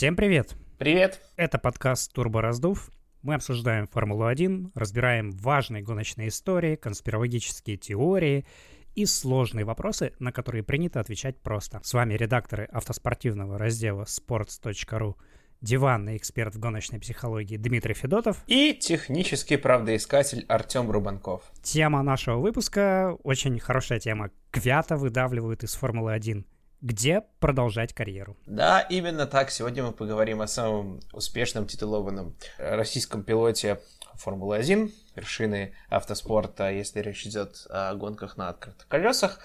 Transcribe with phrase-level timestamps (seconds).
[0.00, 0.56] Всем привет!
[0.78, 1.20] Привет!
[1.36, 2.90] Это подкаст «Турбо Раздув».
[3.20, 8.46] Мы обсуждаем Формулу-1, разбираем важные гоночные истории, конспирологические теории
[8.94, 11.82] и сложные вопросы, на которые принято отвечать просто.
[11.84, 15.16] С вами редакторы автоспортивного раздела sports.ru
[15.60, 21.42] диванный эксперт в гоночной психологии Дмитрий Федотов и технический правдоискатель Артем Рубанков.
[21.62, 24.30] Тема нашего выпуска очень хорошая тема.
[24.50, 26.46] Квята выдавливают из Формулы-1
[26.80, 28.36] где продолжать карьеру.
[28.46, 29.50] Да, именно так.
[29.50, 33.80] Сегодня мы поговорим о самом успешном титулованном российском пилоте
[34.14, 39.40] Формулы-1, вершины автоспорта, если речь идет о гонках на открытых колесах,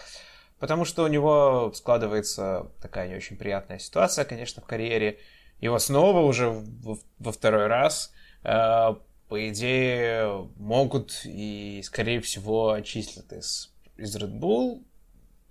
[0.60, 5.20] потому что у него складывается такая не очень приятная ситуация, конечно, в карьере.
[5.60, 8.12] Его снова уже во, во второй раз,
[8.44, 8.96] э,
[9.30, 14.84] по идее, могут и, скорее всего, отчислят из, из Red Bull,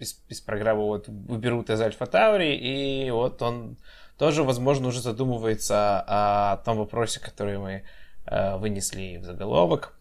[0.05, 3.77] из, из программы вот уберут из Альфа Таури, и вот он
[4.19, 7.85] тоже, возможно, уже задумывается о, том вопросе, который мы
[8.27, 9.95] э, вынесли в заголовок.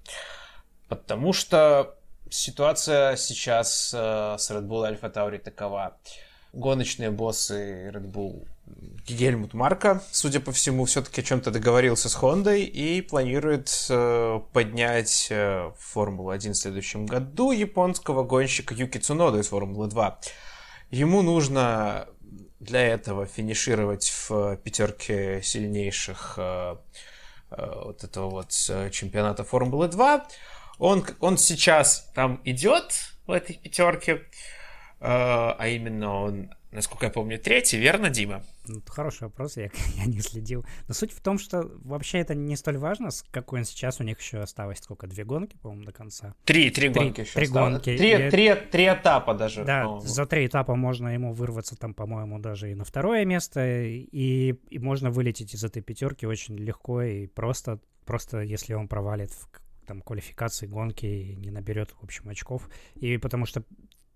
[0.88, 1.96] Потому что
[2.30, 5.98] ситуация сейчас э, с Red Bull Альфа Таури такова.
[6.54, 8.48] Гоночные боссы Red Bull
[9.06, 15.28] Гельмут Марка, судя по всему, все-таки о чем-то договорился с Хондой и планирует э, поднять
[15.30, 20.14] э, Формулу-1 в следующем году японского гонщика Юки Цунода из Формулы-2.
[20.92, 22.08] Ему нужно
[22.62, 26.78] для этого финишировать в пятерке сильнейших э,
[27.52, 30.24] э, вот этого вот э, чемпионата Формулы-2.
[30.80, 32.94] Он, он сейчас там идет
[33.28, 34.22] в этой пятерке, э,
[35.02, 38.44] а именно он насколько я помню, третий, верно, Дима?
[38.68, 40.66] Ну, хороший вопрос, я, я не следил.
[40.88, 44.04] Но суть в том, что вообще это не столь важно, с какой он сейчас, у
[44.04, 46.36] них еще осталось сколько, две гонки, по-моему, до конца?
[46.46, 47.74] Три, три, три гонки еще Три осталось.
[47.74, 47.98] гонки.
[47.98, 48.30] Три, и...
[48.30, 49.64] три, три этапа даже.
[49.66, 54.56] Да, за три этапа можно ему вырваться там, по-моему, даже и на второе место, и,
[54.70, 59.48] и можно вылететь из этой пятерки очень легко и просто, просто если он провалит в
[59.86, 62.70] там квалификации гонки и не наберет, в общем, очков.
[62.96, 63.64] И потому что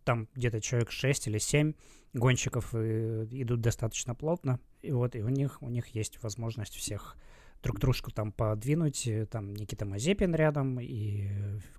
[0.03, 1.73] там где-то человек 6 или 7
[2.13, 7.17] гонщиков э, идут достаточно плотно, и вот и у них, у них есть возможность всех
[7.63, 9.07] друг дружку там подвинуть.
[9.07, 11.27] Э, там Никита Мазепин рядом, и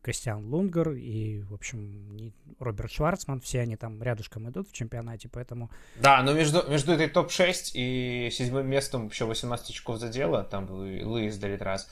[0.03, 3.41] Кристиан Лунгер, и, в общем, Роберт Шварцман.
[3.41, 5.71] Все они там рядышком идут в чемпионате, поэтому...
[5.97, 10.44] Да, но между, между этой топ-6 и седьмым местом еще 18 очков задело.
[10.44, 11.88] Там Луис Делитрас.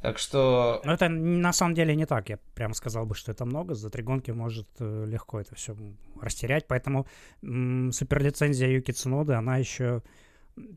[0.00, 0.80] Так что...
[0.84, 2.28] Но это на самом деле не так.
[2.28, 3.74] Я прям сказал бы, что это много.
[3.74, 5.76] За три гонки может э, легко это все
[6.20, 6.66] растерять.
[6.68, 7.06] Поэтому
[7.40, 10.02] суперлицензия Юки Цуноды, она еще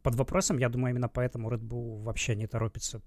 [0.02, 0.58] под вопросом.
[0.58, 3.02] Я думаю, именно поэтому Red Bull вообще не торопится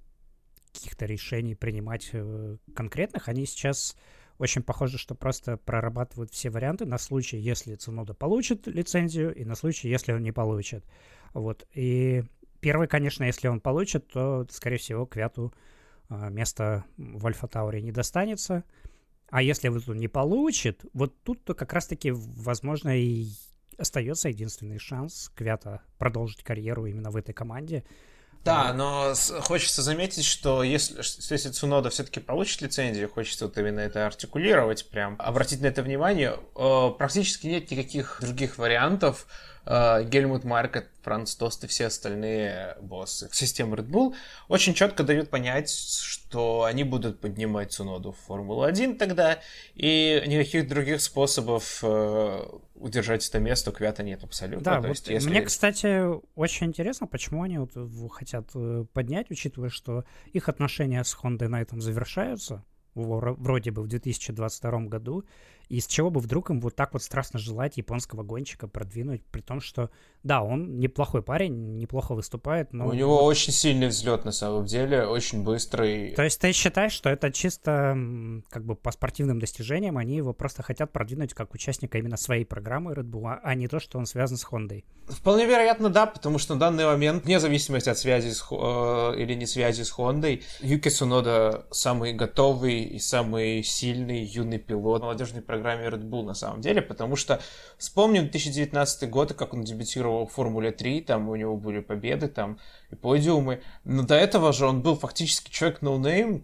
[0.72, 3.28] каких-то решений принимать э, конкретных.
[3.28, 3.97] Они сейчас
[4.38, 9.54] очень похоже, что просто прорабатывают все варианты на случай, если Цунода получит лицензию, и на
[9.54, 10.84] случай, если он не получит.
[11.32, 11.66] Вот.
[11.72, 12.24] И
[12.60, 15.53] первый, конечно, если он получит, то, скорее всего, Квяту
[16.09, 18.65] место в Альфа Тауре не достанется.
[19.31, 23.28] А если вот он не получит, вот тут-то как раз-таки, возможно, и
[23.78, 27.84] остается единственный шанс Квята продолжить карьеру именно в этой команде.
[28.44, 30.98] Да, но хочется заметить, что если,
[31.32, 36.38] если Цунода все-таки получит лицензию, хочется вот именно это артикулировать, прям обратить на это внимание,
[36.54, 39.26] э, практически нет никаких других вариантов,
[39.66, 44.14] Гельмут Маркет, Франц Тост и все остальные боссы системы Red Bull
[44.48, 49.38] очень четко дают понять, что они будут поднимать Цуноду в Формулу-1 тогда,
[49.74, 52.42] и никаких других способов э,
[52.74, 54.64] удержать это место у Квята нет абсолютно.
[54.64, 55.28] Да, То вот есть, если...
[55.28, 56.04] мне, кстати,
[56.34, 57.72] очень интересно, почему они вот
[58.12, 62.64] хотят э, поднять, учитывая, что их отношения с Хондой на этом завершаются,
[62.94, 65.24] вроде бы в 2022 году,
[65.69, 69.41] и с чего бы вдруг им вот так вот страстно желать японского гонщика продвинуть, при
[69.41, 69.91] том, что,
[70.22, 72.86] да, он неплохой парень, неплохо выступает, но...
[72.86, 73.25] У него вот...
[73.25, 76.12] очень сильный взлет на самом деле, очень быстрый.
[76.15, 77.97] То есть ты считаешь, что это чисто
[78.50, 82.92] как бы по спортивным достижениям, они его просто хотят продвинуть как участника именно своей программы
[82.92, 84.84] Red Bull, а не то, что он связан с Хондой?
[85.06, 89.34] Вполне вероятно, да, потому что на данный момент, вне зависимости от связи с, э, или
[89.34, 95.86] не связи с Хондой, Юки Сунода самый готовый и самый сильный юный пилот молодежной программе
[95.86, 97.41] Red Bull на самом деле, потому что
[97.78, 102.59] вспомним 2019 год, как он дебютировал в Формуле 3, там у него были победы там
[102.91, 106.42] и подиумы, но до этого же он был фактически человек no name,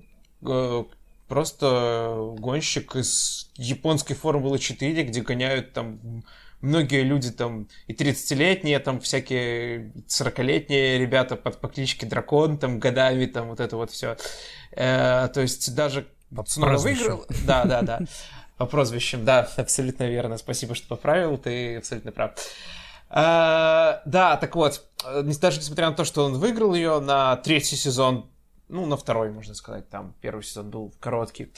[1.29, 6.23] просто гонщик из японской Формулы 4, где гоняют там
[6.61, 13.27] многие люди там и 30-летние, там всякие 40-летние ребята под по кличке Дракон, там годами,
[13.27, 14.17] там вот это вот все.
[14.73, 16.07] Э, то есть даже
[16.47, 17.27] снова выиграл.
[17.47, 18.01] Да, да, да.
[18.61, 20.37] По прозвищам, да, абсолютно верно.
[20.37, 22.33] Спасибо, что поправил, ты абсолютно прав.
[23.09, 24.85] А, да, так вот,
[25.41, 28.29] даже несмотря на то, что он выиграл ее на третий сезон,
[28.69, 31.51] ну, на второй, можно сказать, там первый сезон был короткий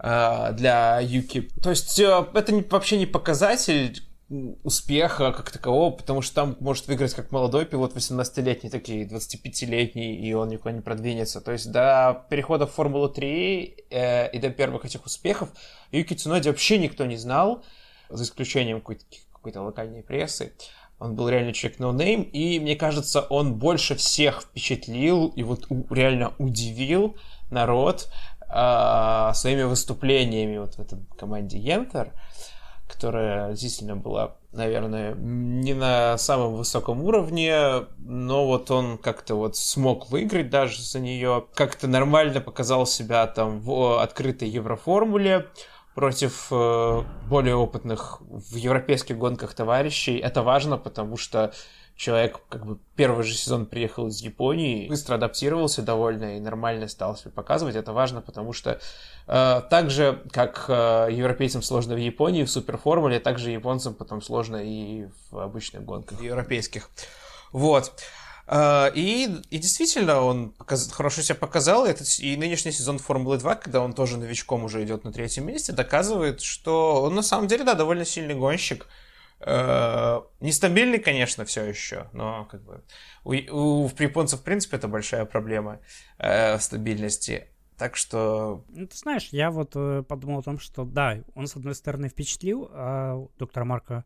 [0.00, 1.48] а, для Юки.
[1.62, 4.02] То есть э, это вообще не показатель
[4.62, 10.34] успеха как такового, потому что там может выиграть как молодой пилот, 18-летний, такие 25-летний, и
[10.34, 11.40] он никуда не продвинется.
[11.40, 15.48] То есть до перехода в Формулу-3 э, и до первых этих успехов
[15.92, 17.64] Юки Цуноди вообще никто не знал,
[18.10, 20.52] за исключением какой-то, какой-то локальной прессы.
[20.98, 25.66] Он был реально человек no name, и мне кажется, он больше всех впечатлил и вот
[25.70, 27.16] у, реально удивил
[27.50, 28.10] народ
[28.40, 32.12] э, своими выступлениями вот в этом команде Ентер
[32.88, 40.10] которая действительно была, наверное, не на самом высоком уровне, но вот он как-то вот смог
[40.10, 45.46] выиграть даже за нее, как-то нормально показал себя там в открытой Евроформуле
[45.94, 50.16] против э, более опытных в европейских гонках товарищей.
[50.16, 51.52] Это важно, потому что
[51.98, 57.16] человек как бы первый же сезон приехал из Японии, быстро адаптировался довольно и нормально стал
[57.16, 57.74] себя показывать.
[57.74, 58.80] Это важно, потому что
[59.26, 64.22] э, так же, как э, европейцам сложно в Японии в суперформуле, так же японцам потом
[64.22, 66.88] сложно и в обычных гонках европейских.
[67.52, 67.92] Вот.
[68.46, 70.90] Uh, и, и действительно, он показ...
[70.90, 71.84] хорошо себя показал.
[71.84, 75.74] Этот, и нынешний сезон Формулы 2, когда он тоже новичком уже идет на третьем месте,
[75.74, 78.86] доказывает, что он на самом деле, да, довольно сильный гонщик.
[79.40, 82.82] Э, нестабильный, конечно, все еще, но как бы
[83.24, 85.80] у, у японцев, в принципе, это большая проблема
[86.18, 87.48] э, стабильности.
[87.76, 88.64] Так что...
[88.70, 92.08] Ну, ты знаешь, я вот э, подумал о том, что да, он, с одной стороны,
[92.08, 94.04] впечатлил, а доктора Марка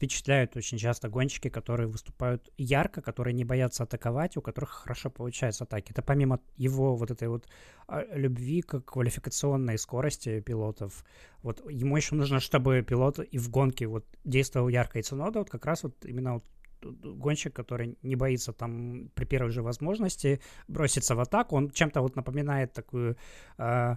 [0.00, 5.64] впечатляют очень часто гонщики, которые выступают ярко, которые не боятся атаковать, у которых хорошо получаются
[5.64, 5.92] атаки.
[5.92, 7.46] Это помимо его вот этой вот
[7.86, 11.04] а, любви к квалификационной скорости пилотов,
[11.42, 15.50] вот ему еще нужно, чтобы пилот и в гонке вот действовал ярко и Цунода, вот
[15.50, 16.44] как раз вот именно вот
[16.82, 21.56] гонщик, который не боится там при первой же возможности броситься в атаку.
[21.56, 23.16] Он чем-то вот напоминает такую
[23.58, 23.96] э,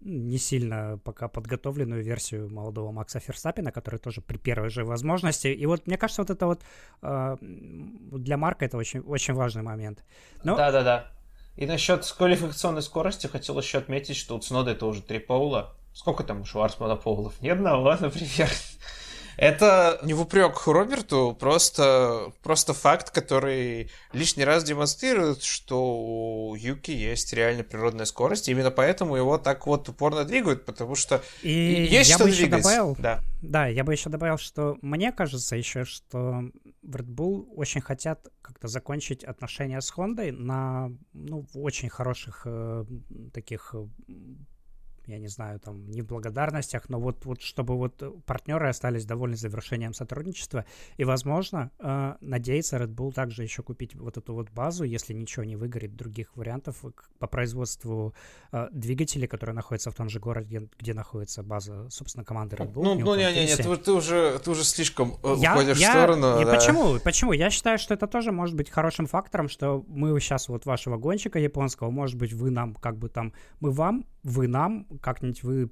[0.00, 5.48] не сильно пока подготовленную версию молодого Макса Ферстаппина, который тоже при первой же возможности.
[5.48, 6.62] И вот мне кажется, вот это вот
[7.02, 10.04] э, для Марка это очень, очень важный момент.
[10.44, 10.56] Но...
[10.56, 11.10] Да-да-да.
[11.56, 15.74] И насчет квалификационной скорости хотел еще отметить, что у Цнода это уже три поула.
[15.92, 17.40] Сколько там у Шварцмана поулов?
[17.40, 18.48] Ни одного, например.
[19.40, 26.90] Это не в упрек Роберту, просто, просто факт, который лишний раз демонстрирует, что у Юки
[26.90, 31.86] есть реально природная скорость, и именно поэтому его так вот упорно двигают, потому что и
[31.90, 33.20] есть я что бы еще добавил, да.
[33.40, 36.42] да, я бы еще добавил, что мне кажется еще, что
[36.82, 42.84] в Red Bull очень хотят как-то закончить отношения с Хондой на ну, очень хороших э,
[43.32, 43.74] таких
[45.10, 49.36] я не знаю, там, не в благодарностях, но вот, вот чтобы вот партнеры остались довольны
[49.36, 50.64] завершением сотрудничества.
[50.96, 55.44] И, возможно, э, надеется Red Bull также еще купить вот эту вот базу, если ничего
[55.44, 56.84] не выгорит, других вариантов
[57.18, 58.14] по производству
[58.52, 62.72] э, двигателей, которые находятся в том же городе, где, где находится база, собственно, команды Red
[62.72, 62.82] Bull.
[62.82, 65.88] Ну, ну не, не, не, ты, ты, уже, ты уже слишком э, я, уходишь я,
[65.88, 66.40] в сторону.
[66.40, 66.54] И да.
[66.54, 66.98] почему?
[67.00, 67.32] Почему?
[67.32, 71.38] Я считаю, что это тоже может быть хорошим фактором, что мы сейчас вот вашего гонщика
[71.38, 75.70] японского, может быть, вы нам как бы там, мы вам, вы нам, как-нибудь вы...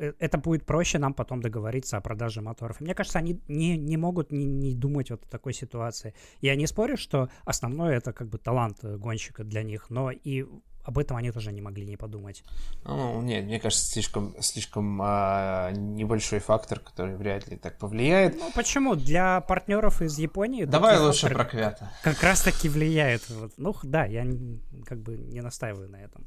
[0.00, 2.80] Э, это будет проще нам потом договориться о продаже моторов.
[2.80, 6.14] И мне кажется, они не, не могут не, не думать вот о такой ситуации.
[6.40, 10.46] Я не спорю, что основное это как бы талант э, гонщика для них, но и
[10.84, 12.44] об этом они тоже не могли не подумать.
[12.84, 18.36] Ну, нет, мне кажется, слишком, слишком а, небольшой фактор, который вряд ли так повлияет.
[18.38, 18.94] Ну, почему?
[18.94, 20.64] Для партнеров из Японии...
[20.64, 21.90] Давай лучше про Квята.
[22.02, 23.22] Как раз-таки влияет.
[23.56, 24.26] Ну, да, я
[24.84, 26.26] как бы не настаиваю на этом.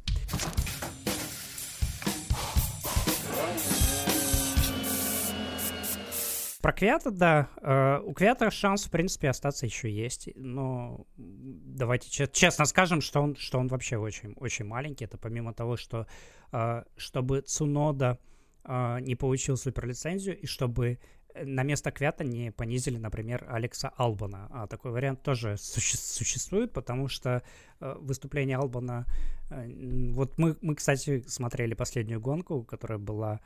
[6.61, 7.49] Про Квята, да.
[7.61, 10.29] Э, у Квята шанс, в принципе, остаться еще есть.
[10.35, 15.05] Но давайте честно скажем, что он, что он вообще очень, очень маленький.
[15.05, 16.07] Это помимо того, что
[16.51, 18.19] э, чтобы Цунода
[18.65, 20.99] э, не получил суперлицензию и чтобы
[21.43, 24.47] на место Квята не понизили, например, Алекса Албана.
[24.51, 27.43] А такой вариант тоже суще- существует, потому что
[27.79, 29.05] э, выступление Албана...
[29.49, 29.67] Э,
[30.11, 33.39] вот мы, мы, кстати, смотрели последнюю гонку, которая была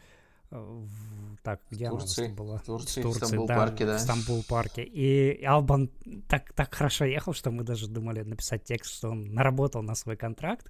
[1.43, 2.57] так, где Турции, она была?
[2.57, 3.97] В Турции, в Турции, Стамбул да, парке, да.
[3.97, 4.83] В Стамбул парке.
[4.83, 5.89] И Албан
[6.27, 10.17] так, так хорошо ехал, что мы даже думали написать текст, что он наработал на свой
[10.17, 10.69] контракт.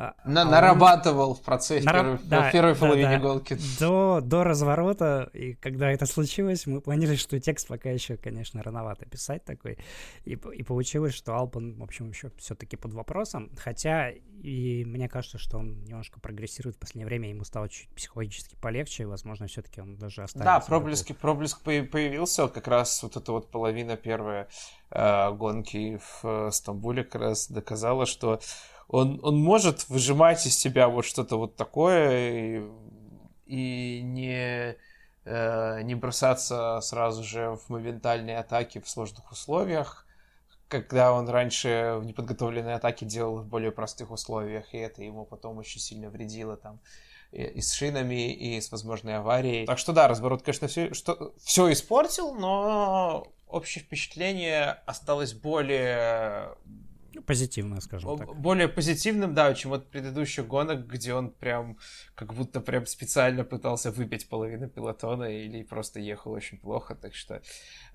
[0.00, 1.94] А, на, а нарабатывал в процессе Нар...
[1.94, 3.18] первой, да, в первой да, половине да.
[3.18, 3.58] гонки.
[3.78, 9.04] До, до разворота, и когда это случилось, мы поняли, что текст пока еще, конечно, рановато
[9.04, 9.76] писать такой.
[10.24, 13.50] И, и получилось, что Албан, в общем, еще все-таки под вопросом.
[13.58, 14.10] Хотя
[14.42, 19.02] и мне кажется, что он немножко прогрессирует в последнее время, ему стало чуть психологически полегче,
[19.02, 20.50] и, возможно, все-таки он даже останется.
[20.50, 24.46] Да, проблеск, проблеск появился, как раз вот эта вот половина первой
[24.90, 28.40] э, гонки в э, Стамбуле как раз доказала, что
[28.90, 32.62] он, он может выжимать из себя вот что-то вот такое и,
[33.46, 34.76] и не,
[35.24, 40.06] э, не бросаться сразу же в моментальные атаки в сложных условиях,
[40.66, 45.58] когда он раньше в неподготовленной атаке делал в более простых условиях, и это ему потом
[45.58, 46.80] очень сильно вредило там
[47.30, 49.66] и с шинами, и с возможной аварией.
[49.66, 56.56] Так что да, разворот, конечно, все, что, все испортил, но общее впечатление осталось более
[57.26, 58.36] позитивное, скажем так.
[58.36, 61.78] Более позитивным, да, чем от предыдущих гонок, где он прям
[62.14, 67.42] как будто прям специально пытался выпить половину пилотона или просто ехал очень плохо, так что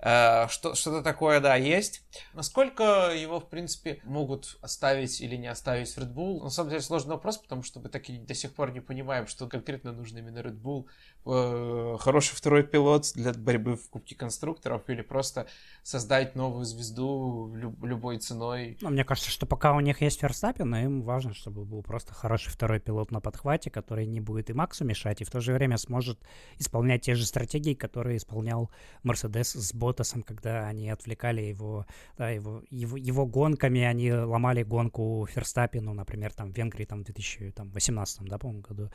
[0.00, 2.02] э, что, что-то такое, да, есть.
[2.34, 6.42] Насколько его, в принципе, могут оставить или не оставить в Red Bull?
[6.42, 9.26] На самом деле сложный вопрос, потому что мы так и до сих пор не понимаем,
[9.26, 10.86] что конкретно нужно именно Red Bull.
[11.24, 15.46] Э, хороший второй пилот для борьбы в Кубке конструкторов или просто
[15.82, 18.78] создать новую звезду люб- любой ценой.
[18.80, 22.50] Ну, мне кажется, что пока у них есть Верстаппин, им важно, чтобы был просто хороший
[22.50, 25.78] второй пилот на подхвате, который не будет и Максу мешать, и в то же время
[25.78, 26.18] сможет
[26.58, 28.70] исполнять те же стратегии, которые исполнял
[29.02, 31.86] Мерседес с Ботасом, когда они отвлекали его,
[32.18, 37.04] да, его, его, его гонками, они ломали гонку Ферстаппину, например, там в Венгрии там, в
[37.04, 38.90] 2018 да, по-моему, году,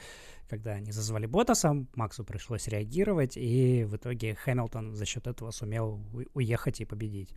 [0.50, 6.00] когда они зазвали Ботаса, Максу пришлось реагировать, и в итоге Хэмилтон за счет этого сумел
[6.34, 7.34] уехать и победить.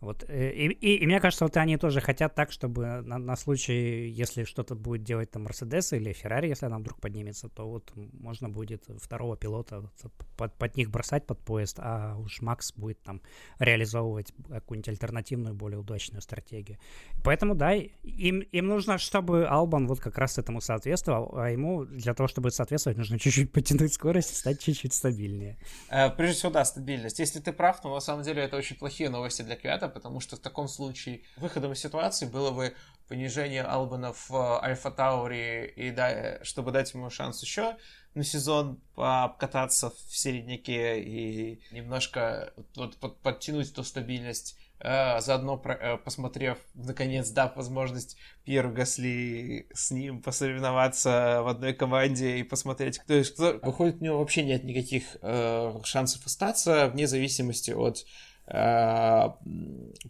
[0.00, 3.36] Вот, э, и, и, и мне кажется, вот они тоже хотят так, чтобы на, на
[3.36, 7.92] случай, если что-то будет делать там Мерседес или Феррари, если она вдруг поднимется, то вот
[7.94, 9.90] можно будет второго пилота
[10.36, 13.22] под, под них бросать под поезд, а уж Макс будет там
[13.58, 16.78] реализовывать какую-нибудь альтернативную, более удачную стратегию.
[17.24, 22.12] Поэтому, да, им, им нужно, чтобы Албан вот как раз этому соответствовал, а ему для
[22.12, 25.56] того, чтобы соответствовать, нужно чуть-чуть потянуть скорость и стать чуть-чуть стабильнее.
[25.88, 27.18] Э, прежде всего, да, стабильность.
[27.18, 30.20] Если ты прав, то на самом деле это очень плохие новости для Квята, это, потому
[30.20, 32.74] что в таком случае выходом из ситуации было бы
[33.08, 37.76] понижение Албана в э, Альфа Таури, и да, чтобы дать ему шанс еще
[38.14, 45.96] на сезон покататься в середняке и немножко вот, под, подтянуть эту стабильность Uh, заодно uh,
[45.96, 53.14] посмотрев, наконец, дав возможность Пьеру Гасли с ним посоревноваться в одной команде и посмотреть, кто
[53.14, 53.58] из кто.
[53.62, 58.04] Выходит, у него вообще нет никаких uh, шансов остаться, вне зависимости от
[58.48, 59.30] Э,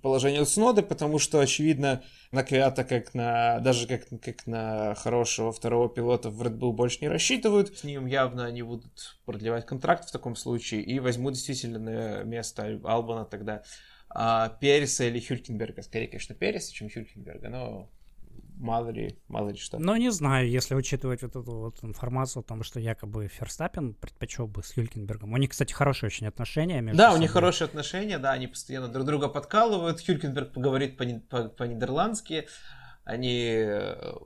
[0.02, 2.02] положение Цуноды, потому что, очевидно,
[2.32, 6.98] на Квиата, как на, даже как, как на хорошего второго пилота в Red Bull больше
[7.00, 7.78] не рассчитывают.
[7.78, 13.24] С ним явно они будут продлевать контракт в таком случае и возьмут действительно место Албана
[13.24, 13.62] тогда
[14.10, 15.80] а, Переса или Хюлькенберга.
[15.82, 17.90] Скорее, конечно, Переса, чем Хюлькенберга, но
[18.56, 19.78] мало ли, мало ли что.
[19.78, 24.46] Но не знаю, если учитывать вот эту вот информацию о том, что якобы Ферстаппен предпочел
[24.46, 25.32] бы с Хюлькенбергом.
[25.32, 27.18] У них, кстати, хорошие очень отношения между Да, собой.
[27.18, 30.04] у них хорошие отношения, да, они постоянно друг друга подкалывают.
[30.04, 32.40] Хюлькенберг поговорит по-нидерландски.
[32.40, 32.50] По, по
[33.06, 33.64] они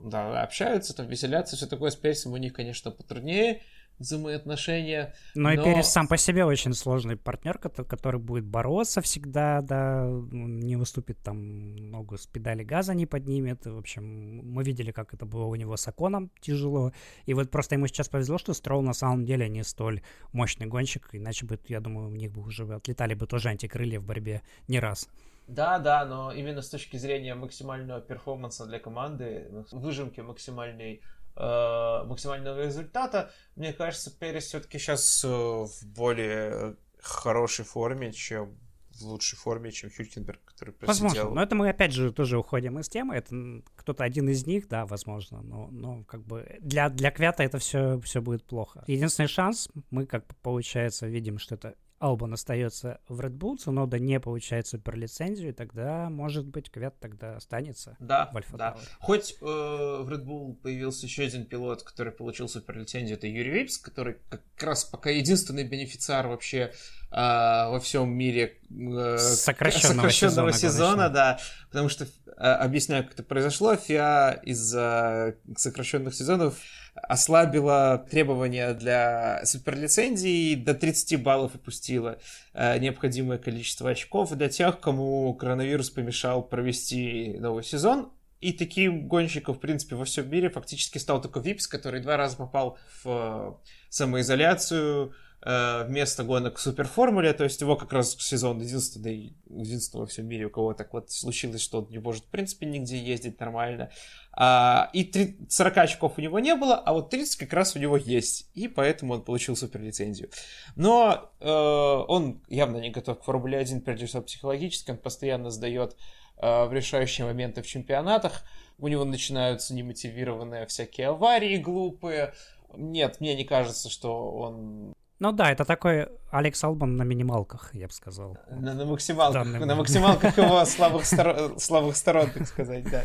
[0.01, 3.61] да, общаются, там веселятся, все такое с Персом у них, конечно, потруднее
[4.01, 5.13] взаимоотношения.
[5.35, 10.05] Но, но и Перес сам по себе очень сложный партнер, который будет бороться всегда, да,
[10.31, 13.65] не выступит там ногу с педали газа не поднимет.
[13.65, 14.03] В общем,
[14.43, 16.91] мы видели, как это было у него с Аконом тяжело.
[17.25, 20.01] И вот просто ему сейчас повезло, что Строл на самом деле не столь
[20.33, 24.05] мощный гонщик, иначе бы, я думаю, у них бы уже отлетали бы тоже антикрылья в
[24.05, 25.07] борьбе не раз.
[25.47, 31.01] Да, да, но именно с точки зрения максимального перформанса для команды, выжимки максимальной
[31.35, 33.31] максимального результата.
[33.55, 38.57] Мне кажется, Перес все-таки сейчас э, в более хорошей форме, чем
[38.99, 41.07] в лучшей форме, чем Хюлькенберг, который просидел.
[41.07, 44.67] Возможно, но это мы опять же тоже уходим из темы, это кто-то один из них,
[44.67, 48.83] да, возможно, но, но как бы для, для Квята это все, все будет плохо.
[48.87, 54.19] Единственный шанс, мы как получается видим, что это Албан остается в Red Bull, Цунода не
[54.19, 58.77] получает суперлицензию, тогда, может быть, Квят тогда останется да, в Альфа да.
[58.99, 63.77] Хоть э, в Red Bull появился еще один пилот, который получил суперлицензию, это Юрий Випс,
[63.77, 66.73] который как раз пока единственный бенефициар вообще
[67.11, 71.39] э, во всем мире э, сокращенного, сокращенного сезона, сезона да,
[71.69, 76.57] потому что, э, объясняю, как это произошло, ФИА из-за сокращенных сезонов
[76.93, 82.19] ослабила требования для суперлицензии, до 30 баллов опустила
[82.53, 88.11] э, необходимое количество очков для тех, кому коронавирус помешал провести новый сезон.
[88.39, 92.37] И таким гонщиком, в принципе, во всем мире фактически стал только Випс, который два раза
[92.37, 93.53] попал в э,
[93.89, 100.27] самоизоляцию, вместо гонок в суперформуле, то есть его как раз сезон единственный, единственный во всем
[100.27, 103.89] мире, у кого так вот случилось, что он не может в принципе нигде ездить нормально.
[104.33, 107.79] А, и 30, 40 очков у него не было, а вот 30 как раз у
[107.79, 110.29] него есть, и поэтому он получил суперлицензию.
[110.75, 115.97] Но э, он явно не готов к Формуле 1, прежде всего психологически, он постоянно сдает
[116.37, 118.43] э, в решающие моменты в чемпионатах,
[118.77, 122.33] у него начинаются немотивированные всякие аварии глупые.
[122.73, 127.85] Нет, мне не кажется, что он ну да, это такой Алекс Албан на минималках, я
[127.85, 128.39] бы сказал.
[128.49, 131.59] На, на максималках, на максималках его слабых, стор...
[131.59, 133.03] слабых сторон, так сказать, да.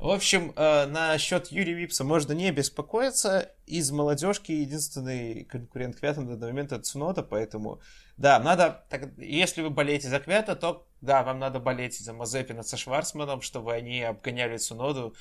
[0.00, 3.48] В общем, э, насчет Юрия Випса можно не беспокоиться.
[3.66, 7.80] Из молодежки единственный конкурент Квята на данный момент это Цунода, поэтому
[8.16, 12.64] да, надо, так, если вы болеете за Квята, то да, вам надо болеть за Мазепина
[12.64, 15.14] со Шварцманом, чтобы они обгоняли Цуноду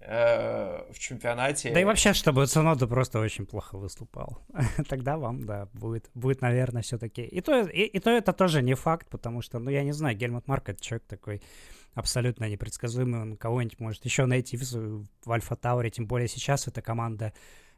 [0.00, 1.72] в чемпионате.
[1.72, 4.38] Да и вообще, чтобы Цунода просто очень плохо выступал.
[4.88, 7.22] Тогда вам, да, будет, будет наверное, все-таки.
[7.22, 10.16] И то, и, и то это тоже не факт, потому что, ну, я не знаю,
[10.16, 11.42] Гельмут Марк это человек такой
[11.94, 14.62] абсолютно непредсказуемый, он кого-нибудь может еще найти в,
[15.24, 17.32] в Альфа Тауре, тем более сейчас эта команда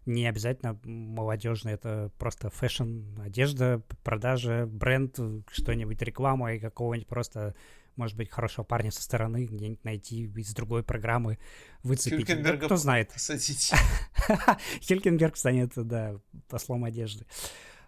[0.07, 5.19] не обязательно молодежная, это просто fashion, одежда, продажа, бренд,
[5.51, 7.55] что-нибудь, реклама и какого-нибудь просто
[7.99, 11.39] может быть, хорошего парня со стороны где-нибудь найти из другой программы,
[11.83, 12.43] выцепить.
[12.43, 13.11] Да, кто знает.
[14.81, 17.27] Хюлькенберг станет, да, послом одежды.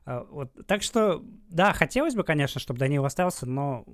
[0.04, 0.50] А, вот.
[0.66, 3.84] Так что, да, хотелось бы, конечно, чтобы Данил остался, но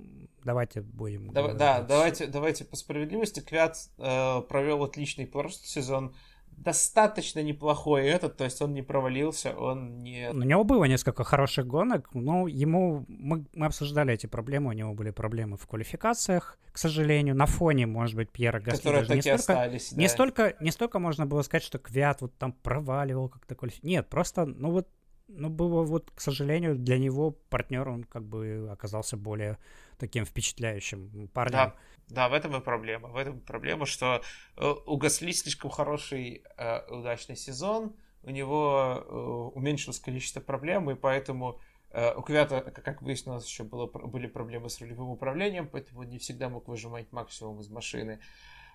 [0.43, 1.31] давайте будем...
[1.31, 3.39] Да, да давайте, давайте по справедливости.
[3.39, 6.15] Квят э, провел отличный прошлый сезон
[6.57, 10.29] достаточно неплохой этот, то есть он не провалился, он не...
[10.31, 13.05] У него было несколько хороших гонок, но ему...
[13.07, 17.87] Мы, мы обсуждали эти проблемы, у него были проблемы в квалификациях, к сожалению, на фоне,
[17.87, 18.77] может быть, Пьера Гасли.
[18.77, 20.01] Которые так не столько, остались, да.
[20.01, 23.89] Не столько, не столько можно было сказать, что Квят вот там проваливал как-то квалификацию.
[23.89, 24.87] Нет, просто, ну вот,
[25.27, 29.57] ну было вот, к сожалению, для него партнер, он как бы оказался более
[29.97, 31.51] таким впечатляющим парнем.
[31.51, 31.75] Да,
[32.09, 33.09] да, в этом и проблема.
[33.09, 34.21] В этом и проблема, что
[34.55, 37.93] э, у Гасли слишком хороший э, удачный сезон,
[38.23, 41.59] у него э, уменьшилось количество проблем, и поэтому
[41.91, 46.19] э, у Квята, как выяснилось, еще было, были проблемы с рулевым управлением, поэтому он не
[46.19, 48.19] всегда мог выжимать максимум из машины.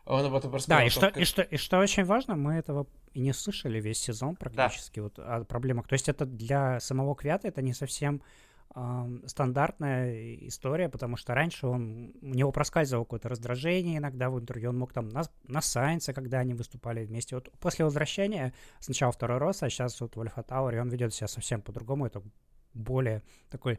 [0.04, 0.80] Он об этом рассказал.
[0.80, 3.98] Да, и что, и, что, и что очень важно, мы этого и не слышали весь
[3.98, 5.02] сезон практически да.
[5.02, 5.88] вот о проблемах.
[5.88, 8.22] То есть это для самого Квята это не совсем
[9.26, 14.78] стандартная история, потому что раньше он, у него проскальзывало какое-то раздражение иногда в интервью, он
[14.78, 17.34] мог там на, на Сайенсе, когда они выступали вместе.
[17.34, 21.28] Вот после возвращения, сначала второй раз, а сейчас вот в Альфа Тауэре он ведет себя
[21.28, 22.22] совсем по-другому, это
[22.72, 23.78] более такой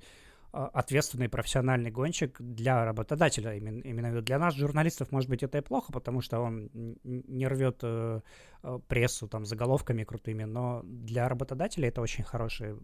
[0.54, 3.56] ответственный профессиональный гонщик для работодателя.
[3.56, 6.70] Именно, именно для нас, журналистов, может быть, это и плохо, потому что он
[7.04, 8.22] не рвет э,
[8.62, 12.78] э, прессу там заголовками крутыми, но для работодателя это очень хорошее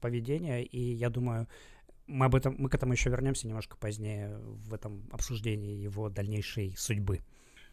[0.00, 1.48] поведение, и я думаю,
[2.06, 6.76] мы, об этом, мы к этому еще вернемся немножко позднее в этом обсуждении его дальнейшей
[6.76, 7.20] судьбы.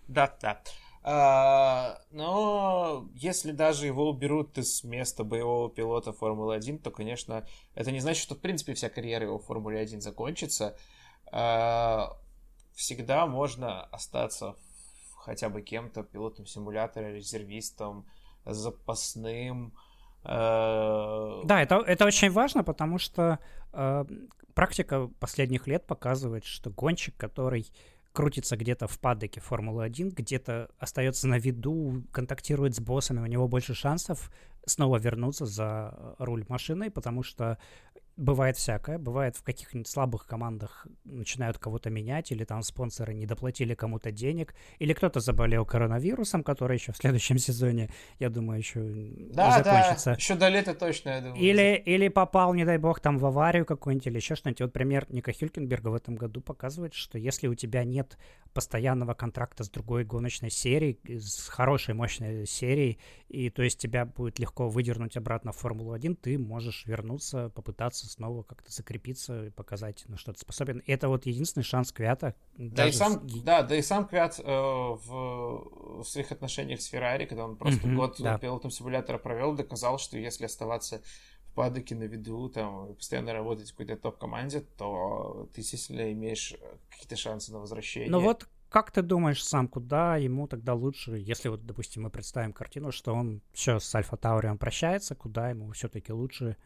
[0.07, 0.61] Да, да.
[1.05, 7.99] А, но если даже его уберут из места боевого пилота Формулы-1, то, конечно, это не
[7.99, 10.77] значит, что, в принципе, вся карьера его в Формуле-1 закончится.
[11.29, 12.17] А,
[12.73, 14.55] всегда можно остаться
[15.17, 18.05] хотя бы кем-то, пилотом симулятора, резервистом,
[18.45, 19.73] запасным.
[20.23, 23.39] А, да, это, это очень важно, потому что
[24.53, 27.67] практика последних лет показывает, что гонщик, который
[28.13, 33.73] крутится где-то в паддеке Формулы-1, где-то остается на виду, контактирует с боссами, у него больше
[33.73, 34.31] шансов
[34.65, 37.57] снова вернуться за руль машины, потому что
[38.15, 38.97] бывает всякое.
[38.97, 44.53] Бывает в каких-нибудь слабых командах начинают кого-то менять, или там спонсоры не доплатили кому-то денег,
[44.79, 48.81] или кто-то заболел коронавирусом, который еще в следующем сезоне, я думаю, еще
[49.33, 50.11] да, закончится.
[50.11, 51.41] Да, еще до лета точно, я думаю.
[51.41, 54.61] Или, или попал, не дай бог, там в аварию какую-нибудь, или еще что-нибудь.
[54.61, 58.17] Вот пример Ника Хюлькенберга в этом году показывает, что если у тебя нет
[58.53, 62.99] постоянного контракта с другой гоночной серией, с хорошей, мощной серией,
[63.29, 68.43] и то есть тебя будет легко выдернуть обратно в Формулу-1, ты можешь вернуться, попытаться снова
[68.43, 70.79] как-то закрепиться и показать, на что ты способен.
[70.79, 72.35] И это вот единственный шанс Квята.
[72.57, 73.41] Да, и сам, с...
[73.41, 77.87] да, да и сам Квят э, в, в своих отношениях с Феррари, когда он просто
[77.87, 78.37] mm-hmm, год да.
[78.37, 81.01] пилотом симулятора провел, доказал, что если оставаться
[81.45, 86.55] в падоке на виду, там, постоянно работать в какой-то топ-команде, то ты, естественно, имеешь
[86.89, 88.09] какие-то шансы на возвращение.
[88.09, 92.53] Ну вот как ты думаешь сам, куда ему тогда лучше, если вот, допустим, мы представим
[92.53, 96.57] картину, что он все с Альфа Таурием прощается, куда ему все-таки лучше,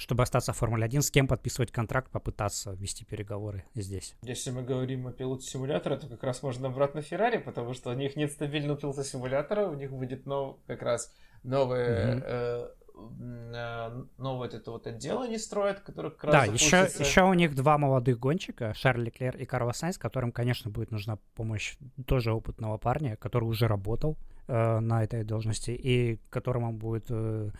[0.00, 4.16] чтобы остаться в Формуле 1, с кем подписывать контракт, попытаться вести переговоры здесь?
[4.22, 7.92] Если мы говорим о пилоте симулятора, то как раз можно обратно Феррари, потому что у
[7.94, 12.22] них нет стабильного пилота симулятора, у них будет нов, как раз новые mm-hmm.
[12.24, 12.70] э,
[13.54, 17.34] э, новое вот это вот отдел они строят, который как раз Да, еще, еще у
[17.34, 22.32] них два молодых гонщика, Шарли Клер и Карл Сайнс, которым, конечно, будет нужна помощь тоже
[22.32, 24.16] опытного парня, который уже работал
[24.48, 27.50] э, на этой должности и которому будет э,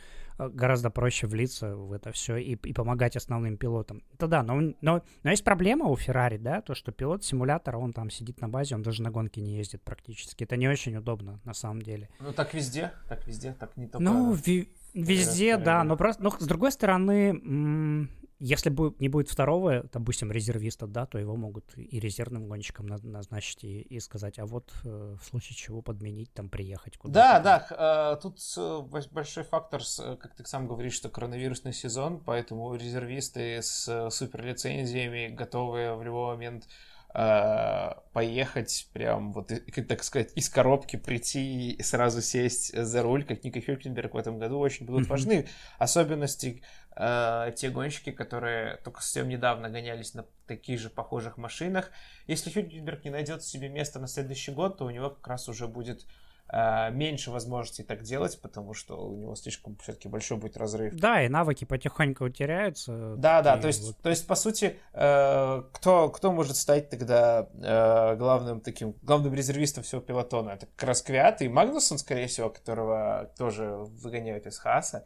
[0.49, 4.03] гораздо проще влиться в это все и, и помогать основным пилотам.
[4.15, 7.93] Это да, но, но, но есть проблема у Феррари, да, то, что пилот симулятора, он
[7.93, 10.45] там сидит на базе, он даже на гонке не ездит практически.
[10.45, 12.09] Это не очень удобно, на самом деле.
[12.21, 14.03] Ну, так везде, так везде, так не только...
[14.03, 18.09] Ну, ви- везде, да, но просто, но с другой стороны,
[18.41, 23.63] если будет, не будет второго, допустим, резервиста, да, то его могут и резервным гонщиком назначить
[23.65, 27.43] и, и сказать, а вот э, в случае чего подменить, там, приехать куда-то.
[27.43, 28.81] Да, да, э, тут э,
[29.13, 29.83] большой фактор,
[30.19, 36.67] как ты сам говоришь, что коронавирусный сезон, поэтому резервисты с суперлицензиями готовы в любой момент
[37.13, 39.53] поехать прям вот,
[39.89, 44.39] так сказать, из коробки прийти и сразу сесть за руль, как Ника Хюлькенберг в этом
[44.39, 45.49] году, очень будут важны.
[45.79, 46.63] Особенности
[46.95, 51.91] э, те гонщики, которые только совсем недавно гонялись на таких же похожих машинах.
[52.27, 55.67] Если Хюлькенберг не найдет себе место на следующий год, то у него как раз уже
[55.67, 56.07] будет
[56.53, 60.95] меньше возможностей так делать, потому что у него слишком все-таки большой будет разрыв.
[60.95, 63.15] Да, и навыки потихоньку теряются.
[63.17, 63.97] Да, да, то есть, вот...
[63.99, 69.85] то есть по сути, э, кто, кто может стать тогда э, главным таким, главным резервистом
[69.85, 70.51] всего пилотона?
[70.51, 75.05] Это как раз Квиат и Магнусон, скорее всего, которого тоже выгоняют из Хаса.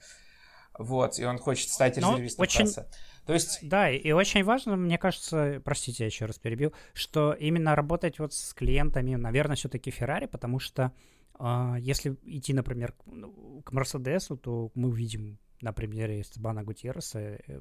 [0.79, 2.65] Вот, и он хочет стать резервистом очень...
[2.65, 2.89] Хаса.
[3.27, 3.61] То есть...
[3.63, 8.35] Да, и очень важно, мне кажется, простите, я еще раз перебил, что именно работать вот
[8.35, 10.93] с клиентами, наверное, все-таки Ferrari, потому что
[11.39, 17.61] а если идти, например, ну, к Мерседесу, то мы увидим на примере Стебана Гутьерреса, э,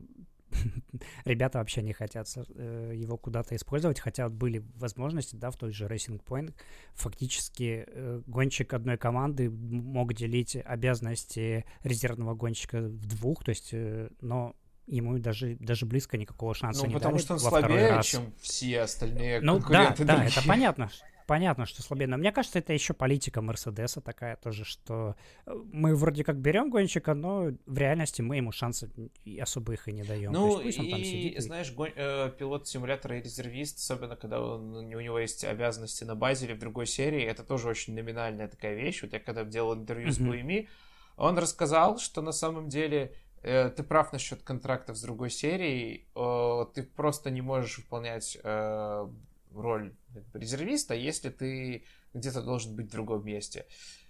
[1.25, 5.85] ребята вообще не хотят э, его куда-то использовать, хотя были возможности, да, в той же
[5.85, 6.53] Racing Point,
[6.93, 13.73] фактически э, гонщик одной команды мог делить обязанности резервного гонщика в двух, то есть,
[14.21, 14.55] но
[14.85, 18.81] ему даже, даже близко никакого шанса ну, не потому дали что он слабее, чем все
[18.81, 20.03] остальные ну, конкуренты.
[20.03, 20.91] Да, да, это понятно.
[21.27, 25.95] Понятно, что слабее, но мне кажется, это еще политика Мерседеса такая тоже, что э, мы
[25.95, 28.89] вроде как берем гонщика, но в реальности мы ему шансов
[29.41, 30.31] особо их и не даем.
[30.31, 31.89] Ну, есть, и, сидит, знаешь, гон...
[31.95, 36.53] э, пилот симулятора и резервист, особенно когда он, у него есть обязанности на базе или
[36.53, 39.01] в другой серии, это тоже очень номинальная такая вещь.
[39.01, 40.69] Вот я когда делал интервью с Буэми,
[41.17, 46.65] он рассказал, что на самом деле э, ты прав насчет контрактов с другой серией, э,
[46.73, 48.37] ты просто не можешь выполнять
[49.55, 49.95] роль
[50.33, 53.65] резервиста, если ты где-то должен быть в другом месте.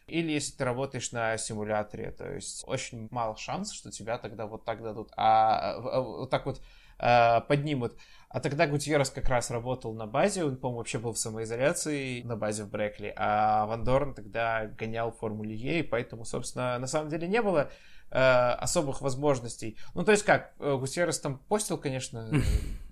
[0.08, 4.66] Или если ты работаешь на симуляторе, то есть очень мало шансов, что тебя тогда вот
[4.66, 6.62] так дадут, а, а вот так вот
[7.00, 7.96] а, поднимут.
[8.30, 12.36] А тогда Гутьеррес как раз работал на базе, он, по-моему, вообще был в самоизоляции на
[12.36, 17.10] базе в Брекли, а Ван Дорн тогда гонял Формуле Е, и поэтому, собственно, на самом
[17.10, 17.70] деле не было
[18.10, 19.78] э, особых возможностей.
[19.94, 22.28] Ну, то есть как, э, Гутьеррес там постил, конечно,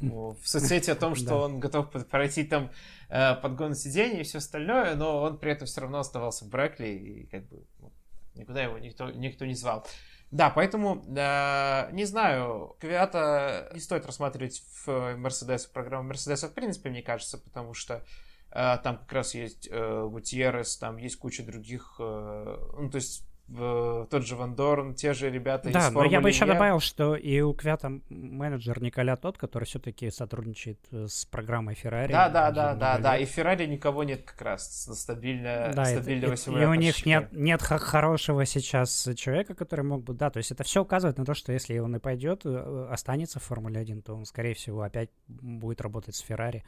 [0.00, 2.70] в соцсети о том, что он готов пройти там
[3.08, 6.96] э, подгон сидений и все остальное, но он при этом все равно оставался в Брекли
[6.96, 7.92] и как бы ну,
[8.34, 9.86] никуда его никто, никто не звал.
[10.30, 16.90] Да, поэтому, э, не знаю, Квиата не стоит рассматривать в Мерседес, программу Мерседеса, в принципе,
[16.90, 18.04] мне кажется, потому что
[18.52, 23.29] э, там как раз есть э, Гутьеррес, там есть куча других, э, ну, то есть
[23.56, 27.16] тот же Ван Дорн, те же ребята да, из но я бы еще добавил, что
[27.16, 32.12] и у Квята менеджер Николя тот, который все-таки сотрудничает э, с программой Ferrari.
[32.12, 36.50] Да, да, да, да, да, и Ferrari никого нет как раз стабильно, да, стабильного это,
[36.50, 40.62] И у них нет, нет хорошего сейчас человека, который мог бы, да, то есть это
[40.62, 44.14] все указывает на то, что если он и пойдет, э, останется в Формуле 1, то
[44.14, 46.62] он, скорее всего, опять будет работать с Ferrari.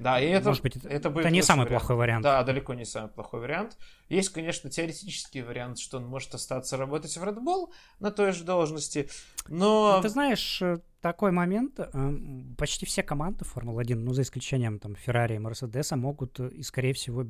[0.00, 1.82] Да, и это, Может быть, это, это, будет это не самый вариант.
[1.82, 2.22] плохой вариант.
[2.22, 3.76] Да, далеко не самый плохой вариант.
[4.08, 8.44] Есть, конечно, теоретический вариант, что он может остаться работать в Red Bull на той же
[8.44, 9.10] должности,
[9.48, 10.00] но...
[10.00, 11.78] Ты знаешь, э, такой момент.
[11.78, 12.12] Э,
[12.56, 17.26] почти все команды Формулы-1, ну, за исключением там Феррари и Мерседеса, могут и, скорее всего,